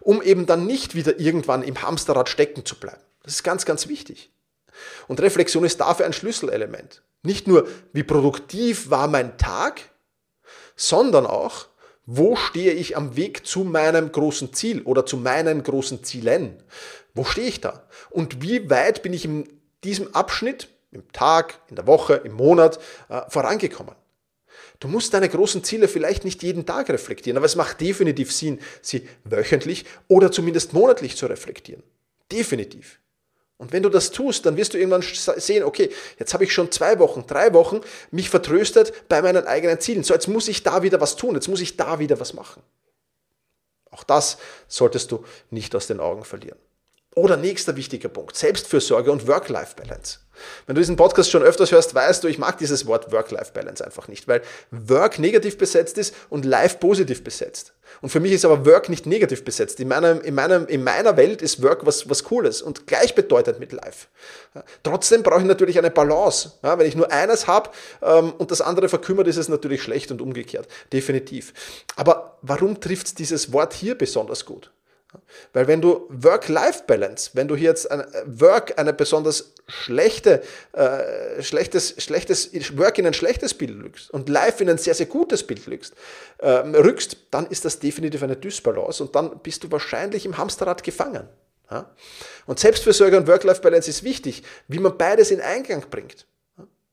um 0.00 0.22
eben 0.22 0.46
dann 0.46 0.66
nicht 0.66 0.94
wieder 0.94 1.18
irgendwann 1.18 1.62
im 1.62 1.80
Hamsterrad 1.82 2.28
stecken 2.28 2.64
zu 2.64 2.76
bleiben. 2.76 3.00
Das 3.22 3.34
ist 3.34 3.42
ganz, 3.42 3.64
ganz 3.64 3.88
wichtig. 3.88 4.30
Und 5.08 5.20
Reflexion 5.20 5.64
ist 5.64 5.80
dafür 5.80 6.06
ein 6.06 6.12
Schlüsselelement. 6.12 7.02
Nicht 7.22 7.48
nur, 7.48 7.66
wie 7.92 8.02
produktiv 8.02 8.90
war 8.90 9.08
mein 9.08 9.38
Tag, 9.38 9.80
sondern 10.76 11.26
auch, 11.26 11.66
wo 12.04 12.36
stehe 12.36 12.72
ich 12.72 12.96
am 12.96 13.16
Weg 13.16 13.46
zu 13.46 13.64
meinem 13.64 14.12
großen 14.12 14.52
Ziel 14.52 14.82
oder 14.82 15.06
zu 15.06 15.16
meinen 15.16 15.62
großen 15.62 16.04
Zielen? 16.04 16.62
Wo 17.14 17.24
stehe 17.24 17.48
ich 17.48 17.60
da? 17.60 17.88
Und 18.10 18.42
wie 18.42 18.70
weit 18.70 19.02
bin 19.02 19.12
ich 19.12 19.24
in 19.24 19.48
diesem 19.82 20.14
Abschnitt, 20.14 20.68
im 20.96 21.12
Tag, 21.12 21.60
in 21.68 21.76
der 21.76 21.86
Woche, 21.86 22.14
im 22.14 22.32
Monat 22.32 22.78
äh, 23.08 23.22
vorangekommen? 23.28 23.94
Du 24.80 24.88
musst 24.88 25.14
deine 25.14 25.28
großen 25.28 25.64
Ziele 25.64 25.88
vielleicht 25.88 26.24
nicht 26.24 26.42
jeden 26.42 26.66
Tag 26.66 26.88
reflektieren, 26.90 27.36
aber 27.36 27.46
es 27.46 27.56
macht 27.56 27.80
definitiv 27.80 28.32
Sinn, 28.32 28.60
sie 28.82 29.08
wöchentlich 29.24 29.84
oder 30.08 30.30
zumindest 30.30 30.72
monatlich 30.72 31.16
zu 31.16 31.26
reflektieren. 31.26 31.82
Definitiv. 32.30 33.00
Und 33.58 33.72
wenn 33.72 33.82
du 33.82 33.88
das 33.88 34.10
tust, 34.10 34.44
dann 34.44 34.56
wirst 34.58 34.74
du 34.74 34.78
irgendwann 34.78 35.02
sehen, 35.02 35.64
okay, 35.64 35.90
jetzt 36.18 36.34
habe 36.34 36.44
ich 36.44 36.52
schon 36.52 36.70
zwei 36.70 36.98
Wochen, 36.98 37.24
drei 37.26 37.54
Wochen 37.54 37.80
mich 38.10 38.28
vertröstet 38.28 39.08
bei 39.08 39.22
meinen 39.22 39.46
eigenen 39.46 39.80
Zielen. 39.80 40.04
So, 40.04 40.12
jetzt 40.12 40.28
muss 40.28 40.48
ich 40.48 40.62
da 40.62 40.82
wieder 40.82 41.00
was 41.00 41.16
tun, 41.16 41.34
jetzt 41.34 41.48
muss 41.48 41.62
ich 41.62 41.76
da 41.76 41.98
wieder 41.98 42.20
was 42.20 42.34
machen. 42.34 42.62
Auch 43.90 44.04
das 44.04 44.36
solltest 44.68 45.10
du 45.10 45.24
nicht 45.50 45.74
aus 45.74 45.86
den 45.86 46.00
Augen 46.00 46.24
verlieren. 46.24 46.58
Oder 47.18 47.38
nächster 47.38 47.76
wichtiger 47.76 48.10
Punkt, 48.10 48.36
Selbstfürsorge 48.36 49.10
und 49.10 49.26
Work-Life-Balance. 49.26 50.18
Wenn 50.66 50.74
du 50.74 50.82
diesen 50.82 50.96
Podcast 50.96 51.30
schon 51.30 51.42
öfters 51.42 51.72
hörst, 51.72 51.94
weißt 51.94 52.22
du, 52.22 52.28
ich 52.28 52.36
mag 52.36 52.58
dieses 52.58 52.84
Wort 52.84 53.10
Work-Life-Balance 53.10 53.82
einfach 53.82 54.06
nicht, 54.08 54.28
weil 54.28 54.42
Work 54.70 55.18
negativ 55.18 55.56
besetzt 55.56 55.96
ist 55.96 56.14
und 56.28 56.44
Life 56.44 56.76
positiv 56.76 57.24
besetzt. 57.24 57.72
Und 58.02 58.10
für 58.10 58.20
mich 58.20 58.32
ist 58.32 58.44
aber 58.44 58.66
Work 58.66 58.90
nicht 58.90 59.06
negativ 59.06 59.46
besetzt. 59.46 59.80
In, 59.80 59.88
meinem, 59.88 60.20
in, 60.20 60.34
meinem, 60.34 60.66
in 60.66 60.84
meiner 60.84 61.16
Welt 61.16 61.40
ist 61.40 61.62
Work 61.62 61.86
was, 61.86 62.06
was 62.10 62.22
Cooles 62.24 62.60
und 62.60 62.86
gleichbedeutend 62.86 63.60
mit 63.60 63.72
Life. 63.72 64.08
Trotzdem 64.82 65.22
brauche 65.22 65.40
ich 65.40 65.46
natürlich 65.46 65.78
eine 65.78 65.90
Balance. 65.90 66.52
Ja, 66.62 66.78
wenn 66.78 66.86
ich 66.86 66.96
nur 66.96 67.10
eines 67.10 67.46
habe 67.46 67.70
ähm, 68.02 68.34
und 68.36 68.50
das 68.50 68.60
andere 68.60 68.90
verkümmert, 68.90 69.26
ist 69.26 69.38
es 69.38 69.48
natürlich 69.48 69.82
schlecht 69.82 70.10
und 70.10 70.20
umgekehrt. 70.20 70.68
Definitiv. 70.92 71.54
Aber 71.96 72.36
warum 72.42 72.78
trifft 72.78 73.18
dieses 73.18 73.54
Wort 73.54 73.72
hier 73.72 73.96
besonders 73.96 74.44
gut? 74.44 74.70
Weil 75.52 75.66
wenn 75.68 75.80
du 75.80 76.06
Work-Life-Balance, 76.08 77.30
wenn 77.34 77.48
du 77.48 77.56
hier 77.56 77.70
jetzt 77.70 77.90
ein 77.90 78.04
Work 78.26 78.78
eine 78.78 78.92
besonders 78.92 79.52
schlechte, 79.66 80.42
äh, 80.72 81.42
schlechtes, 81.42 81.94
schlechtes 81.98 82.50
Work 82.78 82.98
in 82.98 83.06
ein 83.06 83.14
schlechtes 83.14 83.54
Bild 83.54 83.82
rückst 83.82 84.10
und 84.10 84.28
Life 84.28 84.62
in 84.62 84.70
ein 84.70 84.78
sehr, 84.78 84.94
sehr 84.94 85.06
gutes 85.06 85.42
Bild 85.42 85.66
rückst, 85.66 85.94
äh, 86.38 86.48
rückst, 86.48 87.16
dann 87.30 87.46
ist 87.46 87.64
das 87.64 87.78
definitiv 87.78 88.22
eine 88.22 88.36
Dysbalance 88.36 89.02
und 89.02 89.14
dann 89.14 89.38
bist 89.40 89.64
du 89.64 89.70
wahrscheinlich 89.70 90.24
im 90.24 90.38
Hamsterrad 90.38 90.82
gefangen. 90.82 91.28
Ja? 91.70 91.90
Und 92.46 92.60
Selbstfürsorge 92.60 93.16
und 93.16 93.26
Work-Life-Balance 93.26 93.90
ist 93.90 94.04
wichtig, 94.04 94.42
wie 94.68 94.78
man 94.78 94.96
beides 94.96 95.30
in 95.30 95.40
Eingang 95.40 95.84
bringt. 95.90 96.26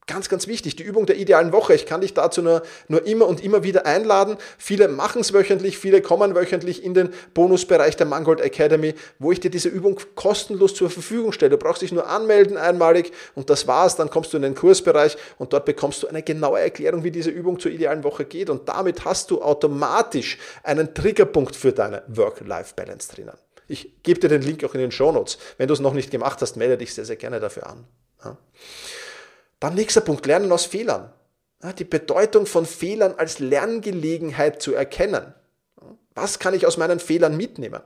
Ganz, 0.06 0.28
ganz 0.28 0.48
wichtig, 0.48 0.76
die 0.76 0.84
Übung 0.84 1.06
der 1.06 1.16
idealen 1.16 1.54
Woche. 1.54 1.74
Ich 1.74 1.86
kann 1.86 2.02
dich 2.02 2.13
dazu 2.13 2.42
nur, 2.42 2.63
nur 2.89 3.06
immer 3.08 3.26
und 3.26 3.42
immer 3.42 3.63
wieder 3.63 3.86
einladen. 3.86 4.36
Viele 4.58 4.89
machen 4.89 5.22
es 5.22 5.32
wöchentlich, 5.32 5.78
viele 5.78 6.02
kommen 6.02 6.36
wöchentlich 6.36 6.84
in 6.84 6.94
den 6.94 7.13
Bonusbereich 7.34 7.96
der 7.96 8.06
Mangold 8.06 8.42
Academy, 8.42 8.96
wo 9.20 9.32
ich 9.32 9.39
dir 9.39 9.50
diese 9.50 9.70
Übung 9.70 9.98
kostenlos 10.16 10.76
zur 10.76 10.89
Verfügung 10.89 11.32
stelle. 11.32 11.52
Du 11.52 11.58
brauchst 11.58 11.82
dich 11.82 11.94
nur 11.94 12.08
anmelden 12.08 12.58
einmalig 12.58 13.13
und 13.36 13.50
das 13.50 13.66
war's. 13.66 13.96
Dann 13.96 14.10
kommst 14.10 14.34
du 14.34 14.38
in 14.38 14.44
den 14.44 14.56
Kursbereich 14.56 15.16
und 15.38 15.54
dort 15.54 15.63
bekommst 15.63 16.04
du 16.04 16.08
eine 16.08 16.22
genaue 16.22 16.60
Erklärung, 16.60 17.06
wie 17.06 17.12
diese 17.12 17.30
Übung 17.30 17.60
zur 17.60 17.72
idealen 17.72 18.04
Woche 18.04 18.26
geht. 18.26 18.50
Und 18.50 18.68
damit 18.68 19.06
hast 19.06 19.32
du 19.32 19.42
automatisch 19.42 20.38
einen 20.63 20.94
Triggerpunkt 20.94 21.56
für 21.56 21.72
deine 21.72 22.04
Work-Life-Balance 22.08 23.16
drinnen. 23.16 23.38
Ich 23.70 24.04
gebe 24.04 24.20
dir 24.20 24.28
den 24.28 24.42
Link 24.42 24.66
auch 24.66 24.74
in 24.74 24.82
den 24.82 24.92
Show 24.92 25.13
Notes. 25.13 25.38
Wenn 25.58 25.70
du 25.70 25.74
es 25.74 25.80
noch 25.80 25.94
nicht 25.94 26.12
gemacht 26.12 26.42
hast, 26.42 26.58
melde 26.58 26.78
dich 26.78 26.94
sehr, 26.94 27.06
sehr 27.06 27.16
gerne 27.16 27.39
dafür 27.39 27.68
an. 27.68 27.86
Ja. 28.26 28.38
Dann 29.63 29.76
nächster 29.76 30.02
Punkt, 30.02 30.26
Lernen 30.26 30.52
aus 30.52 30.65
Fehlern. 30.65 31.13
Die 31.80 31.86
Bedeutung 31.86 32.45
von 32.45 32.65
Fehlern 32.65 33.13
als 33.15 33.39
Lerngelegenheit 33.39 34.62
zu 34.62 34.73
erkennen. 34.73 35.34
Was 36.15 36.38
kann 36.38 36.54
ich 36.54 36.67
aus 36.67 36.76
meinen 36.76 36.99
Fehlern 36.99 37.38
mitnehmen? 37.38 37.80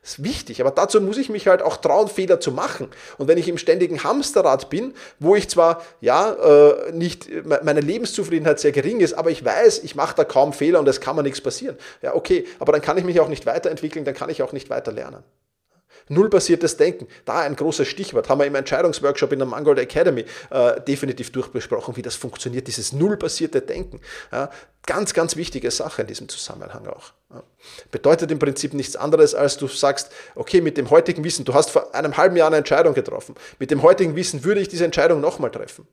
Das 0.00 0.12
ist 0.12 0.22
wichtig, 0.22 0.60
aber 0.60 0.70
dazu 0.70 1.00
muss 1.00 1.18
ich 1.18 1.30
mich 1.30 1.48
halt 1.48 1.60
auch 1.60 1.78
trauen, 1.78 2.06
Fehler 2.06 2.38
zu 2.38 2.52
machen. 2.52 2.86
Und 3.18 3.26
wenn 3.26 3.36
ich 3.36 3.48
im 3.48 3.58
ständigen 3.58 4.04
Hamsterrad 4.04 4.70
bin, 4.70 4.94
wo 5.18 5.34
ich 5.34 5.48
zwar, 5.48 5.82
ja, 6.00 6.34
äh, 6.34 6.92
nicht, 6.92 7.28
meine 7.64 7.80
Lebenszufriedenheit 7.80 8.60
sehr 8.60 8.70
gering 8.70 9.00
ist, 9.00 9.14
aber 9.14 9.32
ich 9.32 9.44
weiß, 9.44 9.80
ich 9.80 9.96
mache 9.96 10.14
da 10.14 10.22
kaum 10.22 10.52
Fehler 10.52 10.78
und 10.78 10.88
es 10.88 11.00
kann 11.00 11.16
mir 11.16 11.24
nichts 11.24 11.40
passieren. 11.40 11.76
Ja, 12.00 12.14
okay, 12.14 12.46
aber 12.60 12.70
dann 12.70 12.80
kann 12.80 12.96
ich 12.96 13.02
mich 13.02 13.18
auch 13.18 13.28
nicht 13.28 13.44
weiterentwickeln, 13.44 14.04
dann 14.04 14.14
kann 14.14 14.30
ich 14.30 14.44
auch 14.44 14.52
nicht 14.52 14.70
weiter 14.70 14.92
lernen. 14.92 15.24
Nullbasiertes 16.08 16.76
Denken, 16.76 17.06
da 17.24 17.40
ein 17.40 17.56
großes 17.56 17.88
Stichwort, 17.88 18.28
haben 18.28 18.40
wir 18.40 18.46
im 18.46 18.54
Entscheidungsworkshop 18.54 19.32
in 19.32 19.38
der 19.38 19.48
Mangold 19.48 19.78
Academy 19.78 20.24
äh, 20.50 20.80
definitiv 20.80 21.32
durchbesprochen, 21.32 21.96
wie 21.96 22.02
das 22.02 22.14
funktioniert, 22.14 22.66
dieses 22.66 22.92
nullbasierte 22.92 23.60
Denken. 23.60 24.00
Ja, 24.32 24.50
ganz, 24.86 25.14
ganz 25.14 25.36
wichtige 25.36 25.70
Sache 25.70 26.02
in 26.02 26.08
diesem 26.08 26.28
Zusammenhang 26.28 26.86
auch. 26.86 27.12
Ja. 27.30 27.42
Bedeutet 27.90 28.30
im 28.30 28.38
Prinzip 28.38 28.74
nichts 28.74 28.96
anderes, 28.96 29.34
als 29.34 29.56
du 29.56 29.66
sagst, 29.66 30.10
okay, 30.34 30.60
mit 30.60 30.76
dem 30.76 30.90
heutigen 30.90 31.24
Wissen, 31.24 31.44
du 31.44 31.54
hast 31.54 31.70
vor 31.70 31.94
einem 31.94 32.16
halben 32.16 32.36
Jahr 32.36 32.48
eine 32.48 32.56
Entscheidung 32.56 32.94
getroffen, 32.94 33.34
mit 33.58 33.70
dem 33.70 33.82
heutigen 33.82 34.14
Wissen 34.16 34.44
würde 34.44 34.60
ich 34.60 34.68
diese 34.68 34.84
Entscheidung 34.84 35.20
nochmal 35.20 35.50
treffen 35.50 35.86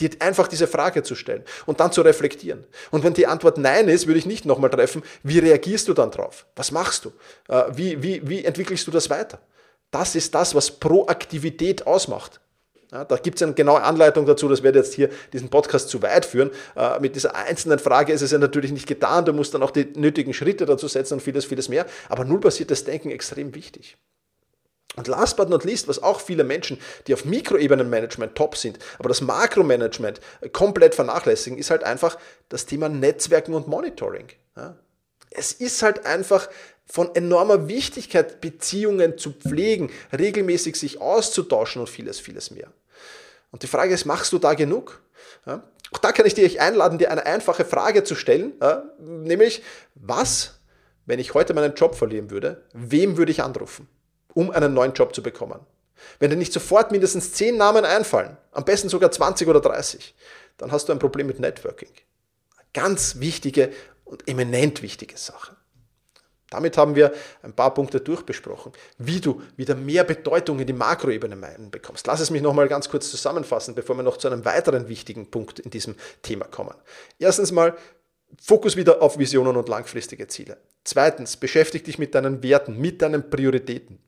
dir 0.00 0.10
einfach 0.20 0.48
diese 0.48 0.66
Frage 0.66 1.02
zu 1.02 1.14
stellen 1.14 1.44
und 1.66 1.80
dann 1.80 1.92
zu 1.92 2.02
reflektieren. 2.02 2.64
Und 2.90 3.04
wenn 3.04 3.14
die 3.14 3.26
Antwort 3.26 3.58
Nein 3.58 3.88
ist, 3.88 4.06
würde 4.06 4.18
ich 4.18 4.26
nicht 4.26 4.44
nochmal 4.46 4.70
treffen, 4.70 5.02
wie 5.22 5.38
reagierst 5.38 5.88
du 5.88 5.94
dann 5.94 6.10
drauf? 6.10 6.46
Was 6.56 6.72
machst 6.72 7.04
du? 7.04 7.12
Äh, 7.48 7.64
wie, 7.74 8.02
wie, 8.02 8.28
wie 8.28 8.44
entwickelst 8.44 8.86
du 8.86 8.90
das 8.90 9.10
weiter? 9.10 9.40
Das 9.90 10.14
ist 10.14 10.34
das, 10.34 10.54
was 10.54 10.70
Proaktivität 10.70 11.86
ausmacht. 11.86 12.40
Ja, 12.92 13.04
da 13.04 13.16
gibt 13.16 13.36
es 13.36 13.42
eine 13.42 13.54
genaue 13.54 13.82
Anleitung 13.82 14.26
dazu, 14.26 14.48
das 14.48 14.64
werde 14.64 14.80
jetzt 14.80 14.94
hier 14.94 15.10
diesen 15.32 15.48
Podcast 15.48 15.88
zu 15.88 16.02
weit 16.02 16.26
führen. 16.26 16.50
Äh, 16.76 16.98
mit 16.98 17.14
dieser 17.14 17.36
einzelnen 17.36 17.78
Frage 17.78 18.12
ist 18.12 18.22
es 18.22 18.32
ja 18.32 18.38
natürlich 18.38 18.72
nicht 18.72 18.88
getan, 18.88 19.24
du 19.24 19.32
musst 19.32 19.54
dann 19.54 19.62
auch 19.62 19.70
die 19.70 19.86
nötigen 19.94 20.34
Schritte 20.34 20.66
dazu 20.66 20.88
setzen 20.88 21.14
und 21.14 21.20
vieles, 21.20 21.44
vieles 21.44 21.68
mehr. 21.68 21.86
Aber 22.08 22.24
nullbasiertes 22.24 22.84
Denken 22.84 23.10
extrem 23.10 23.54
wichtig. 23.54 23.96
Und 24.96 25.06
last 25.06 25.36
but 25.36 25.48
not 25.48 25.64
least, 25.64 25.86
was 25.86 26.02
auch 26.02 26.20
viele 26.20 26.42
Menschen, 26.42 26.80
die 27.06 27.14
auf 27.14 27.24
Mikroebenenmanagement 27.24 28.34
top 28.34 28.56
sind, 28.56 28.78
aber 28.98 29.08
das 29.08 29.20
Makromanagement 29.20 30.20
komplett 30.52 30.96
vernachlässigen, 30.96 31.58
ist 31.58 31.70
halt 31.70 31.84
einfach 31.84 32.18
das 32.48 32.66
Thema 32.66 32.88
Netzwerken 32.88 33.54
und 33.54 33.68
Monitoring. 33.68 34.26
Es 35.30 35.52
ist 35.52 35.82
halt 35.82 36.06
einfach 36.06 36.48
von 36.86 37.14
enormer 37.14 37.68
Wichtigkeit, 37.68 38.40
Beziehungen 38.40 39.16
zu 39.16 39.30
pflegen, 39.30 39.92
regelmäßig 40.12 40.74
sich 40.74 41.00
auszutauschen 41.00 41.80
und 41.80 41.88
vieles, 41.88 42.18
vieles 42.18 42.50
mehr. 42.50 42.72
Und 43.52 43.62
die 43.62 43.68
Frage 43.68 43.94
ist, 43.94 44.06
machst 44.06 44.32
du 44.32 44.38
da 44.38 44.54
genug? 44.54 45.00
Auch 45.46 45.98
da 45.98 46.10
kann 46.10 46.26
ich 46.26 46.34
dich 46.34 46.60
einladen, 46.60 46.98
dir 46.98 47.12
eine 47.12 47.26
einfache 47.26 47.64
Frage 47.64 48.02
zu 48.02 48.16
stellen, 48.16 48.54
nämlich, 48.98 49.62
was, 49.94 50.58
wenn 51.06 51.20
ich 51.20 51.32
heute 51.34 51.54
meinen 51.54 51.74
Job 51.74 51.94
verlieren 51.94 52.30
würde, 52.30 52.64
wem 52.72 53.16
würde 53.16 53.30
ich 53.30 53.42
anrufen, 53.42 53.88
um 54.34 54.50
einen 54.50 54.74
neuen 54.74 54.92
Job 54.92 55.14
zu 55.14 55.22
bekommen? 55.22 55.60
Wenn 56.18 56.30
dir 56.30 56.36
nicht 56.36 56.52
sofort 56.52 56.92
mindestens 56.92 57.32
10 57.32 57.56
Namen 57.56 57.84
einfallen, 57.84 58.36
am 58.52 58.64
besten 58.64 58.88
sogar 58.88 59.10
20 59.10 59.48
oder 59.48 59.60
30, 59.60 60.14
dann 60.56 60.72
hast 60.72 60.88
du 60.88 60.92
ein 60.92 60.98
Problem 60.98 61.26
mit 61.26 61.40
Networking. 61.40 61.90
Ganz 62.72 63.18
wichtige 63.18 63.70
und 64.04 64.26
eminent 64.28 64.82
wichtige 64.82 65.16
Sache. 65.16 65.56
Damit 66.50 66.76
haben 66.76 66.96
wir 66.96 67.12
ein 67.42 67.54
paar 67.54 67.72
Punkte 67.72 68.00
durchbesprochen, 68.00 68.72
wie 68.98 69.20
du 69.20 69.40
wieder 69.56 69.76
mehr 69.76 70.02
Bedeutung 70.02 70.58
in 70.58 70.66
die 70.66 70.72
Makroebene 70.72 71.36
bekommst. 71.70 72.08
Lass 72.08 72.18
es 72.18 72.30
mich 72.30 72.42
nochmal 72.42 72.66
ganz 72.66 72.88
kurz 72.88 73.08
zusammenfassen, 73.08 73.76
bevor 73.76 73.96
wir 73.96 74.02
noch 74.02 74.16
zu 74.16 74.26
einem 74.26 74.44
weiteren 74.44 74.88
wichtigen 74.88 75.30
Punkt 75.30 75.60
in 75.60 75.70
diesem 75.70 75.94
Thema 76.22 76.46
kommen. 76.46 76.74
Erstens 77.20 77.52
mal, 77.52 77.76
Fokus 78.42 78.76
wieder 78.76 79.00
auf 79.00 79.18
Visionen 79.18 79.56
und 79.56 79.68
langfristige 79.68 80.26
Ziele. 80.26 80.56
Zweitens, 80.84 81.36
beschäftige 81.36 81.84
dich 81.84 81.98
mit 81.98 82.14
deinen 82.14 82.42
Werten, 82.42 82.78
mit 82.78 83.00
deinen 83.00 83.30
Prioritäten. 83.30 84.00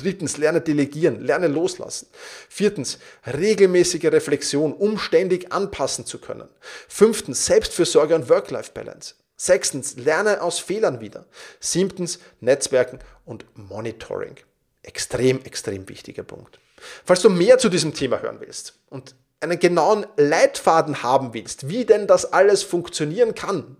Drittens, 0.00 0.36
lerne 0.36 0.60
delegieren, 0.60 1.20
lerne 1.20 1.46
loslassen. 1.46 2.08
Viertens, 2.48 2.98
regelmäßige 3.26 4.04
Reflexion, 4.04 4.72
um 4.72 4.98
ständig 4.98 5.52
anpassen 5.52 6.06
zu 6.06 6.18
können. 6.18 6.48
Fünftens, 6.88 7.46
Selbstfürsorge 7.46 8.14
und 8.14 8.28
Work-Life-Balance. 8.28 9.14
Sechstens, 9.36 9.96
lerne 9.96 10.42
aus 10.42 10.58
Fehlern 10.58 11.00
wieder. 11.00 11.26
Siebtens, 11.60 12.18
Netzwerken 12.40 12.98
und 13.24 13.44
Monitoring. 13.54 14.36
Extrem, 14.82 15.42
extrem 15.44 15.88
wichtiger 15.88 16.22
Punkt. 16.22 16.58
Falls 17.04 17.22
du 17.22 17.30
mehr 17.30 17.58
zu 17.58 17.68
diesem 17.68 17.94
Thema 17.94 18.20
hören 18.20 18.40
willst 18.40 18.78
und 18.88 19.14
einen 19.40 19.58
genauen 19.58 20.06
Leitfaden 20.16 21.02
haben 21.02 21.32
willst, 21.32 21.68
wie 21.68 21.86
denn 21.86 22.06
das 22.06 22.30
alles 22.32 22.62
funktionieren 22.62 23.34
kann, 23.34 23.76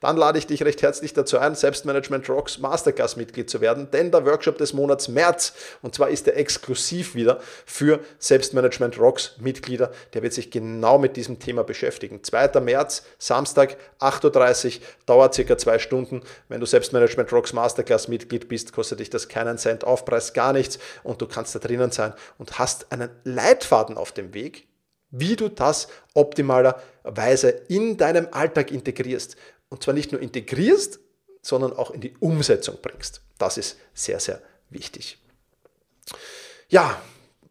dann 0.00 0.16
lade 0.16 0.38
ich 0.38 0.46
dich 0.46 0.64
recht 0.64 0.80
herzlich 0.82 1.12
dazu 1.12 1.38
ein, 1.38 1.54
Selbstmanagement 1.54 2.28
Rocks 2.30 2.58
Masterclass 2.58 3.16
Mitglied 3.16 3.50
zu 3.50 3.60
werden, 3.60 3.90
denn 3.90 4.10
der 4.10 4.24
Workshop 4.24 4.56
des 4.56 4.72
Monats 4.72 5.08
März, 5.08 5.52
und 5.82 5.94
zwar 5.94 6.08
ist 6.08 6.26
er 6.28 6.36
exklusiv 6.36 7.14
wieder 7.14 7.40
für 7.66 8.00
Selbstmanagement 8.18 8.98
Rocks 8.98 9.36
Mitglieder, 9.38 9.92
der 10.14 10.22
wird 10.22 10.32
sich 10.32 10.50
genau 10.50 10.98
mit 10.98 11.16
diesem 11.16 11.38
Thema 11.38 11.62
beschäftigen. 11.62 12.24
2. 12.24 12.60
März, 12.60 13.04
Samstag, 13.18 13.76
8.30 14.00 14.76
Uhr, 14.76 14.82
dauert 15.06 15.34
circa 15.34 15.58
zwei 15.58 15.78
Stunden. 15.78 16.22
Wenn 16.48 16.60
du 16.60 16.66
Selbstmanagement 16.66 17.32
Rocks 17.32 17.52
Masterclass 17.52 18.08
Mitglied 18.08 18.48
bist, 18.48 18.72
kostet 18.72 19.00
dich 19.00 19.10
das 19.10 19.28
keinen 19.28 19.58
Cent 19.58 19.84
Aufpreis, 19.84 20.32
gar 20.32 20.52
nichts 20.52 20.78
und 21.02 21.20
du 21.20 21.26
kannst 21.26 21.54
da 21.54 21.58
drinnen 21.58 21.90
sein 21.90 22.14
und 22.38 22.58
hast 22.58 22.90
einen 22.90 23.10
Leitfaden 23.24 23.96
auf 23.96 24.12
dem 24.12 24.34
Weg, 24.34 24.66
wie 25.12 25.36
du 25.36 25.48
das 25.48 25.86
optimalerweise 26.14 27.50
in 27.68 27.96
deinem 27.96 28.28
Alltag 28.32 28.72
integrierst. 28.72 29.36
Und 29.68 29.84
zwar 29.84 29.94
nicht 29.94 30.10
nur 30.10 30.20
integrierst, 30.20 30.98
sondern 31.42 31.72
auch 31.72 31.90
in 31.92 32.00
die 32.00 32.16
Umsetzung 32.18 32.78
bringst. 32.82 33.20
Das 33.38 33.56
ist 33.58 33.76
sehr, 33.94 34.18
sehr 34.18 34.40
wichtig. 34.70 35.18
Ja, 36.68 37.00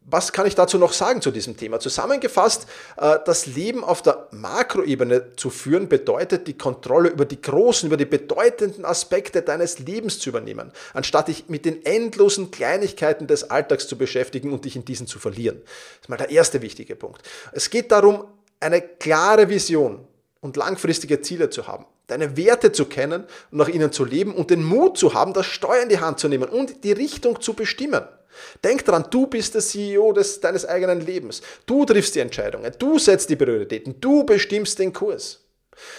was 0.04 0.32
kann 0.32 0.46
ich 0.46 0.54
dazu 0.54 0.78
noch 0.78 0.92
sagen 0.92 1.22
zu 1.22 1.30
diesem 1.30 1.56
Thema? 1.56 1.80
Zusammengefasst, 1.80 2.66
äh, 2.96 3.18
das 3.24 3.46
Leben 3.46 3.84
auf 3.84 4.02
der 4.02 4.28
Makroebene 4.30 5.36
zu 5.36 5.48
führen 5.50 5.88
bedeutet, 5.88 6.46
die 6.46 6.58
Kontrolle 6.58 7.08
über 7.08 7.24
die 7.24 7.40
großen, 7.40 7.86
über 7.86 7.96
die 7.96 8.04
bedeutenden 8.04 8.84
Aspekte 8.84 9.42
deines 9.42 9.78
Lebens 9.78 10.18
zu 10.18 10.30
übernehmen, 10.30 10.72
anstatt 10.92 11.28
dich 11.28 11.48
mit 11.48 11.64
den 11.64 11.84
endlosen 11.84 12.50
Kleinigkeiten 12.50 13.26
des 13.26 13.50
Alltags 13.50 13.86
zu 13.86 13.96
beschäftigen 13.96 14.52
und 14.52 14.64
dich 14.64 14.76
in 14.76 14.84
diesen 14.84 15.06
zu 15.06 15.18
verlieren. 15.18 15.62
Das 15.64 16.02
ist 16.02 16.08
mal 16.08 16.16
der 16.16 16.30
erste 16.30 16.62
wichtige 16.62 16.96
Punkt. 16.96 17.22
Es 17.52 17.70
geht 17.70 17.92
darum, 17.92 18.24
eine 18.60 18.80
klare 18.80 19.48
Vision 19.48 20.06
und 20.40 20.56
langfristige 20.56 21.20
Ziele 21.22 21.50
zu 21.50 21.66
haben 21.66 21.86
deine 22.08 22.36
Werte 22.36 22.72
zu 22.72 22.84
kennen 22.86 23.24
und 23.50 23.58
nach 23.58 23.68
ihnen 23.68 23.90
zu 23.90 24.04
leben 24.04 24.34
und 24.34 24.50
den 24.50 24.62
Mut 24.62 24.98
zu 24.98 25.14
haben, 25.14 25.32
das 25.32 25.46
Steuer 25.46 25.82
in 25.82 25.88
die 25.88 26.00
Hand 26.00 26.18
zu 26.18 26.28
nehmen 26.28 26.48
und 26.48 26.84
die 26.84 26.92
Richtung 26.92 27.40
zu 27.40 27.54
bestimmen. 27.54 28.02
Denk 28.64 28.84
dran, 28.84 29.06
du 29.10 29.26
bist 29.26 29.54
der 29.54 29.62
CEO 29.62 30.12
des, 30.12 30.40
deines 30.40 30.66
eigenen 30.66 31.00
Lebens. 31.00 31.42
Du 31.66 31.84
triffst 31.84 32.14
die 32.14 32.20
Entscheidungen, 32.20 32.72
du 32.78 32.98
setzt 32.98 33.30
die 33.30 33.36
Prioritäten, 33.36 34.00
du 34.00 34.24
bestimmst 34.24 34.78
den 34.78 34.92
Kurs. 34.92 35.40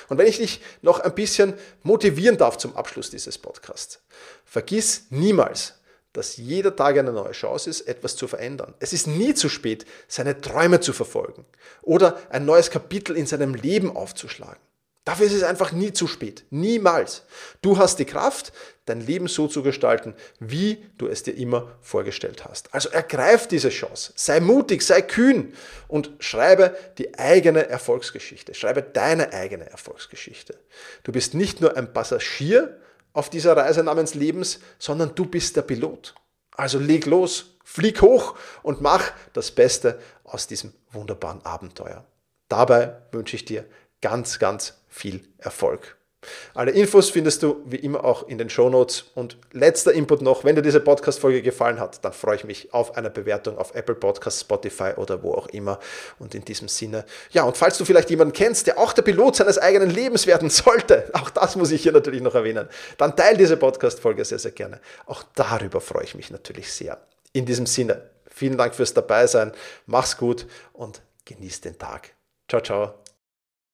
Und 0.09 0.17
wenn 0.17 0.27
ich 0.27 0.37
dich 0.37 0.61
noch 0.81 0.99
ein 0.99 1.15
bisschen 1.15 1.55
motivieren 1.81 2.37
darf 2.37 2.57
zum 2.57 2.75
Abschluss 2.75 3.09
dieses 3.09 3.37
Podcasts, 3.37 3.99
vergiss 4.45 5.07
niemals, 5.09 5.75
dass 6.13 6.37
jeder 6.37 6.75
Tag 6.75 6.97
eine 6.97 7.11
neue 7.11 7.31
Chance 7.31 7.69
ist, 7.69 7.81
etwas 7.81 8.15
zu 8.15 8.27
verändern. 8.27 8.75
Es 8.79 8.93
ist 8.93 9.07
nie 9.07 9.33
zu 9.33 9.49
spät, 9.49 9.85
seine 10.07 10.39
Träume 10.39 10.79
zu 10.79 10.93
verfolgen 10.93 11.45
oder 11.81 12.19
ein 12.29 12.45
neues 12.45 12.69
Kapitel 12.69 13.17
in 13.17 13.25
seinem 13.25 13.55
Leben 13.55 13.95
aufzuschlagen. 13.95 14.61
Dafür 15.05 15.25
ist 15.25 15.33
es 15.33 15.43
einfach 15.43 15.73
nie 15.73 15.91
zu 15.91 16.07
spät. 16.07 16.45
Niemals. 16.49 17.23
Du 17.61 17.77
hast 17.77 17.99
die 17.99 18.05
Kraft, 18.05 18.53
dein 18.85 19.01
Leben 19.01 19.27
so 19.27 19.47
zu 19.47 19.63
gestalten, 19.63 20.13
wie 20.39 20.85
du 20.97 21.07
es 21.07 21.23
dir 21.23 21.35
immer 21.35 21.71
vorgestellt 21.81 22.45
hast. 22.45 22.73
Also 22.73 22.89
ergreif 22.89 23.47
diese 23.47 23.69
Chance. 23.69 24.13
Sei 24.15 24.39
mutig, 24.39 24.81
sei 24.81 25.01
kühn 25.01 25.53
und 25.87 26.11
schreibe 26.19 26.75
die 26.97 27.17
eigene 27.17 27.69
Erfolgsgeschichte. 27.69 28.53
Schreibe 28.53 28.81
deine 28.81 29.31
eigene 29.31 29.69
Erfolgsgeschichte. 29.69 30.57
Du 31.03 31.11
bist 31.11 31.33
nicht 31.33 31.61
nur 31.61 31.77
ein 31.77 31.93
Passagier 31.93 32.79
auf 33.13 33.29
dieser 33.29 33.55
Reise 33.55 33.83
namens 33.83 34.15
Lebens, 34.15 34.59
sondern 34.79 35.15
du 35.15 35.25
bist 35.25 35.55
der 35.55 35.61
Pilot. 35.61 36.15
Also 36.55 36.77
leg 36.79 37.05
los, 37.05 37.57
flieg 37.63 38.01
hoch 38.01 38.35
und 38.61 38.81
mach 38.81 39.11
das 39.33 39.51
Beste 39.51 39.99
aus 40.23 40.47
diesem 40.47 40.73
wunderbaren 40.91 41.43
Abenteuer. 41.45 42.05
Dabei 42.49 42.97
wünsche 43.11 43.35
ich 43.35 43.45
dir 43.45 43.65
ganz, 44.01 44.37
ganz 44.37 44.81
viel 44.89 45.27
Erfolg. 45.37 45.97
Alle 46.53 46.71
Infos 46.71 47.09
findest 47.09 47.43
du 47.43 47.61
wie 47.65 47.77
immer 47.77 48.03
auch 48.03 48.27
in 48.27 48.37
den 48.37 48.49
Show 48.49 48.69
Notes. 48.69 49.05
Und 49.15 49.37
letzter 49.51 49.93
Input 49.93 50.21
noch, 50.21 50.43
wenn 50.43 50.55
dir 50.55 50.61
diese 50.61 50.79
Podcast-Folge 50.79 51.41
gefallen 51.41 51.79
hat, 51.79 52.03
dann 52.03 52.13
freue 52.13 52.35
ich 52.35 52.43
mich 52.43 52.73
auf 52.73 52.97
eine 52.97 53.09
Bewertung 53.09 53.57
auf 53.57 53.75
Apple 53.75 53.95
Podcasts, 53.95 54.41
Spotify 54.41 54.93
oder 54.95 55.23
wo 55.23 55.33
auch 55.33 55.47
immer. 55.47 55.79
Und 56.19 56.35
in 56.35 56.45
diesem 56.45 56.67
Sinne, 56.67 57.05
ja, 57.31 57.43
und 57.43 57.57
falls 57.57 57.77
du 57.77 57.85
vielleicht 57.85 58.09
jemanden 58.09 58.33
kennst, 58.33 58.67
der 58.67 58.77
auch 58.77 58.93
der 58.93 59.01
Pilot 59.01 59.37
seines 59.37 59.57
eigenen 59.57 59.89
Lebens 59.89 60.27
werden 60.27 60.49
sollte, 60.49 61.09
auch 61.13 61.29
das 61.29 61.55
muss 61.55 61.71
ich 61.71 61.83
hier 61.83 61.91
natürlich 61.91 62.21
noch 62.21 62.35
erwähnen, 62.35 62.67
dann 62.97 63.15
teile 63.15 63.37
diese 63.37 63.57
Podcast-Folge 63.57 64.25
sehr, 64.25 64.39
sehr 64.39 64.51
gerne. 64.51 64.79
Auch 65.05 65.23
darüber 65.35 65.81
freue 65.81 66.03
ich 66.03 66.15
mich 66.15 66.31
natürlich 66.31 66.71
sehr. 66.71 66.97
In 67.33 67.45
diesem 67.45 67.65
Sinne, 67.65 68.09
vielen 68.29 68.57
Dank 68.57 68.75
fürs 68.75 68.93
Dabeisein, 68.93 69.51
mach's 69.85 70.17
gut 70.17 70.45
und 70.73 71.01
genieß 71.25 71.61
den 71.61 71.77
Tag. 71.77 72.13
Ciao, 72.47 72.61
ciao 72.61 73.02